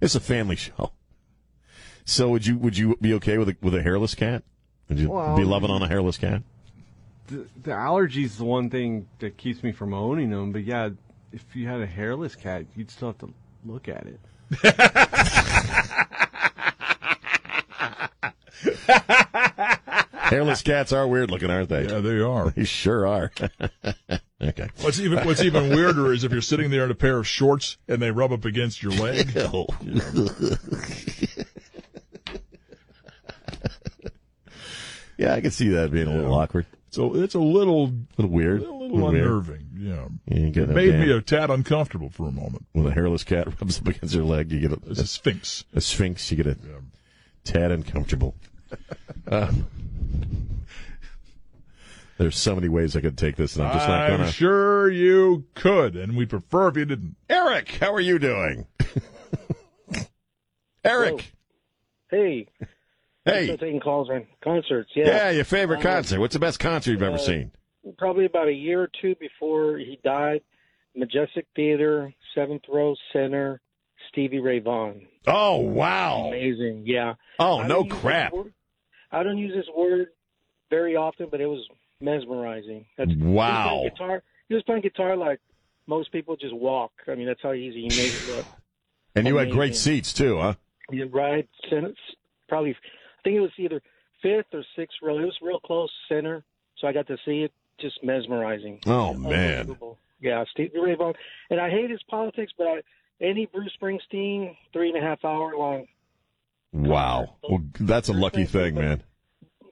[0.00, 0.92] it's a family show.
[2.04, 4.42] So would you would you be okay with a, with a hairless cat?
[4.88, 6.42] Would you Well, be loving on a hairless cat?
[7.28, 10.50] The, the allergies the one thing that keeps me from owning them.
[10.52, 10.90] But yeah,
[11.32, 13.32] if you had a hairless cat, you'd still have to
[13.64, 14.20] look at it.
[20.30, 21.86] hairless cats are weird looking, aren't they?
[21.86, 22.50] Yeah, they are.
[22.50, 23.32] They sure are.
[24.40, 24.68] okay.
[24.80, 27.76] What's even What's even weirder is if you're sitting there in a pair of shorts
[27.88, 29.34] and they rub up against your leg.
[29.34, 29.66] Ew.
[35.18, 36.64] Yeah, I can see that being a little awkward.
[36.88, 39.14] So it's a little, a little weird, a little weird.
[39.22, 39.68] unnerving.
[39.76, 42.66] Yeah, You ain't it getting made damn- me a tad uncomfortable for a moment.
[42.72, 45.64] when a hairless cat rubs up against your leg, you get a, It's a sphynx.
[45.74, 46.56] A sphynx, you get a
[47.44, 48.34] tad uncomfortable.
[49.28, 49.66] Um,
[52.20, 54.24] there's so many ways I could take this, and I'm just not gonna.
[54.24, 57.16] I'm sure you could, and we'd prefer if you didn't.
[57.30, 58.66] Eric, how are you doing?
[60.84, 61.32] Eric,
[62.10, 62.48] Hey.
[63.24, 63.44] Hey.
[63.44, 64.90] Still taking calls on concerts.
[64.94, 65.06] yeah.
[65.06, 65.30] Yeah.
[65.30, 66.20] your favorite Uh, concert?
[66.20, 67.52] What's the best concert you've ever uh, seen?
[67.98, 70.42] Probably about a year or two before he died.
[70.96, 73.60] Majestic Theater, seventh row center,
[74.10, 75.06] Stevie Ray Vaughan.
[75.26, 76.26] Oh wow!
[76.28, 76.84] Amazing.
[76.86, 77.14] Yeah.
[77.38, 78.32] Oh I no don't use this crap!
[79.12, 80.08] I don't use this word
[80.70, 81.60] very often, but it was
[82.00, 82.86] mesmerizing.
[82.96, 83.80] That's, Wow.
[83.82, 84.22] He was playing guitar.
[84.48, 85.40] He was playing guitar like
[85.86, 86.92] most people just walk.
[87.08, 88.46] I mean, that's how easy he made it look.
[89.16, 90.54] And you had great seats too, huh?
[90.92, 91.48] Yeah, right.
[91.68, 91.92] Center,
[92.48, 93.82] probably, I think it was either
[94.22, 95.18] fifth or sixth row.
[95.18, 96.44] It was real close center,
[96.78, 97.52] so I got to see it.
[97.80, 98.78] Just mesmerizing.
[98.86, 99.76] Oh man!
[100.20, 101.14] Yeah, Steve Ray Vaughan.
[101.48, 102.82] And I hate his politics, but I,
[103.20, 105.86] any Bruce Springsteen three and a half hour long.
[106.72, 107.36] Wow.
[107.42, 109.02] Well, that's a lucky thing, man.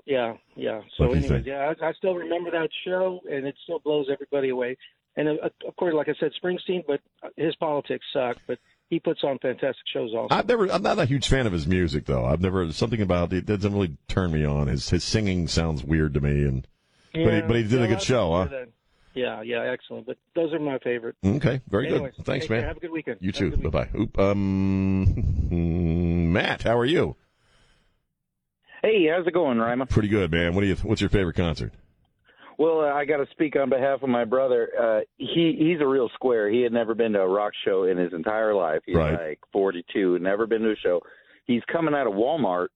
[0.09, 0.81] Yeah, yeah.
[0.97, 1.45] So, Lucky anyways, thing.
[1.45, 4.79] yeah, I, I still remember that show, and it still blows everybody away.
[5.17, 7.01] And uh, of course, like I said, Springsteen, but
[7.37, 8.39] his politics suck.
[8.47, 10.35] But he puts on fantastic shows also.
[10.35, 10.73] I've never.
[10.73, 12.25] I'm not a huge fan of his music, though.
[12.25, 14.69] I've never something about it doesn't really turn me on.
[14.69, 16.67] His his singing sounds weird to me, and
[17.13, 18.45] but he but he did yeah, a good show, huh?
[18.47, 18.69] that.
[19.13, 20.07] Yeah, yeah, excellent.
[20.07, 21.17] But those are my favorite.
[21.23, 22.25] Okay, very Anyways, good.
[22.25, 22.61] Thanks, take care.
[22.61, 22.69] man.
[22.69, 23.19] Have a good weekend.
[23.21, 23.57] You Have too.
[23.59, 23.89] Bye bye.
[23.99, 24.19] Oop.
[24.19, 25.51] Um,
[26.33, 27.15] Matt, how are you?
[28.83, 29.87] Hey, how's it going, Rima?
[29.87, 30.55] Pretty good, man.
[30.55, 30.77] What do you?
[30.77, 31.73] What's your favorite concert?
[32.59, 34.69] Well, uh, I got to speak on behalf of my brother.
[34.81, 36.51] Uh, he he's a real square.
[36.51, 38.81] He had never been to a rock show in his entire life.
[38.87, 39.29] He's Right.
[39.31, 41.01] like 42, never been to a show.
[41.47, 42.69] He's coming out of Walmart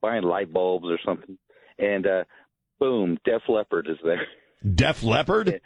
[0.00, 1.36] buying light bulbs or something,
[1.78, 2.24] and uh,
[2.78, 4.26] boom, Def Leppard is there.
[4.74, 5.60] Def Leppard.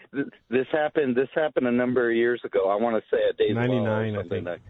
[0.51, 1.15] This happened.
[1.15, 2.69] This happened a number of years ago.
[2.71, 4.47] I want to say a day 99, I think.
[4.47, 4.61] like.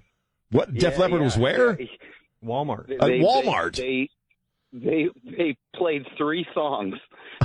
[0.51, 0.75] What?
[0.75, 1.81] Def Yeah, Leppard was where?
[1.81, 1.87] yeah.
[2.45, 2.89] Walmart.
[2.89, 3.77] They- At Walmart?
[3.77, 4.11] They, they
[4.73, 6.95] they they played three songs.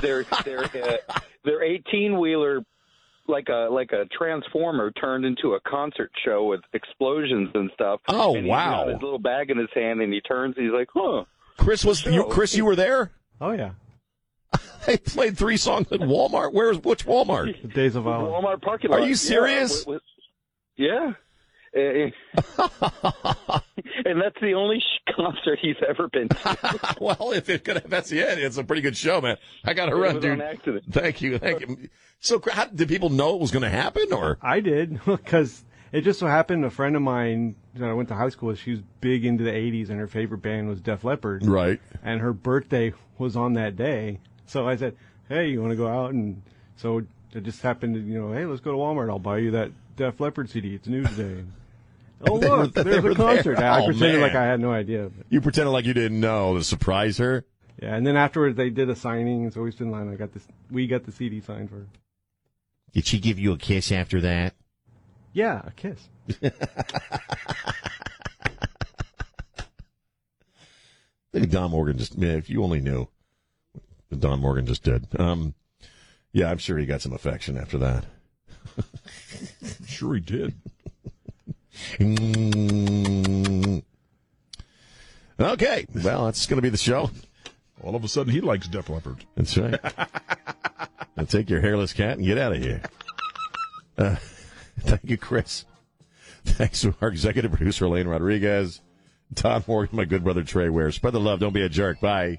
[0.00, 2.62] They're they're uh, their 18 wheeler
[3.26, 8.00] like a like a transformer turned into a concert show with explosions and stuff.
[8.08, 8.84] Oh, and he's wow.
[8.84, 10.54] got his little bag in his hand, and he turns.
[10.56, 11.24] He's like, "Huh."
[11.56, 12.54] Chris was you, Chris.
[12.54, 13.12] You were there.
[13.40, 13.72] Oh yeah.
[14.86, 16.52] They played three songs at Walmart.
[16.52, 17.62] Where's which Walmart?
[17.62, 18.20] The Days of Our.
[18.20, 19.00] Walmart parking lot.
[19.00, 19.86] Are you serious?
[19.86, 19.96] Yeah.
[20.76, 21.12] Yeah.
[24.06, 26.96] And that's the only sh- concert he's ever been to.
[27.00, 28.38] well, if it could, that's the end.
[28.38, 29.38] It's a pretty good show, man.
[29.64, 30.40] I got to run, was dude.
[30.40, 30.84] accident.
[30.90, 31.88] Thank you, thank you.
[32.20, 36.02] So, how, did people know it was going to happen, or I did because it
[36.02, 38.58] just so happened a friend of mine that I went to high school with.
[38.58, 41.46] She was big into the '80s, and her favorite band was Def Leppard.
[41.46, 41.80] Right.
[42.02, 44.96] And her birthday was on that day, so I said,
[45.28, 46.42] "Hey, you want to go out?" And
[46.76, 47.02] so
[47.32, 49.08] it just happened to, you know, hey, let's go to Walmart.
[49.08, 50.74] I'll buy you that Def Leppard CD.
[50.74, 51.44] It's new today.
[52.22, 53.56] Oh They were- look, there's a concert.
[53.56, 53.70] there.
[53.70, 54.34] I Oh, pretended like.
[54.34, 55.10] I had no idea.
[55.16, 57.44] But, you pretended like you didn't know to surprise her?
[57.82, 60.08] yeah, and then afterwards they did a signing, and so we stood in line.
[60.10, 60.46] I got this.
[60.70, 61.76] We got the CD signed for.
[61.76, 61.86] her.
[62.92, 64.54] Did she give you a kiss after that?
[65.32, 66.08] Yeah, a kiss.
[71.32, 73.08] Look at Don Morgan just, man, if you only knew
[74.08, 75.08] what Don Morgan just did.
[75.18, 75.54] Um,
[76.32, 78.04] yeah, I'm sure he got some affection after that.
[79.86, 80.54] sure he did.
[81.98, 83.82] Mm.
[85.38, 87.10] Okay, well, that's going to be the show.
[87.82, 89.24] All of a sudden, he likes Def Leppard.
[89.34, 89.78] That's right.
[91.16, 92.82] now take your hairless cat and get out of here.
[93.98, 94.16] Uh,
[94.80, 95.64] thank you, Chris.
[96.44, 98.80] Thanks to our executive producer, Elaine Rodriguez.
[99.32, 100.92] Don Morgan, my good brother, Trey Ware.
[100.92, 101.40] Spread the love.
[101.40, 102.00] Don't be a jerk.
[102.00, 102.38] Bye.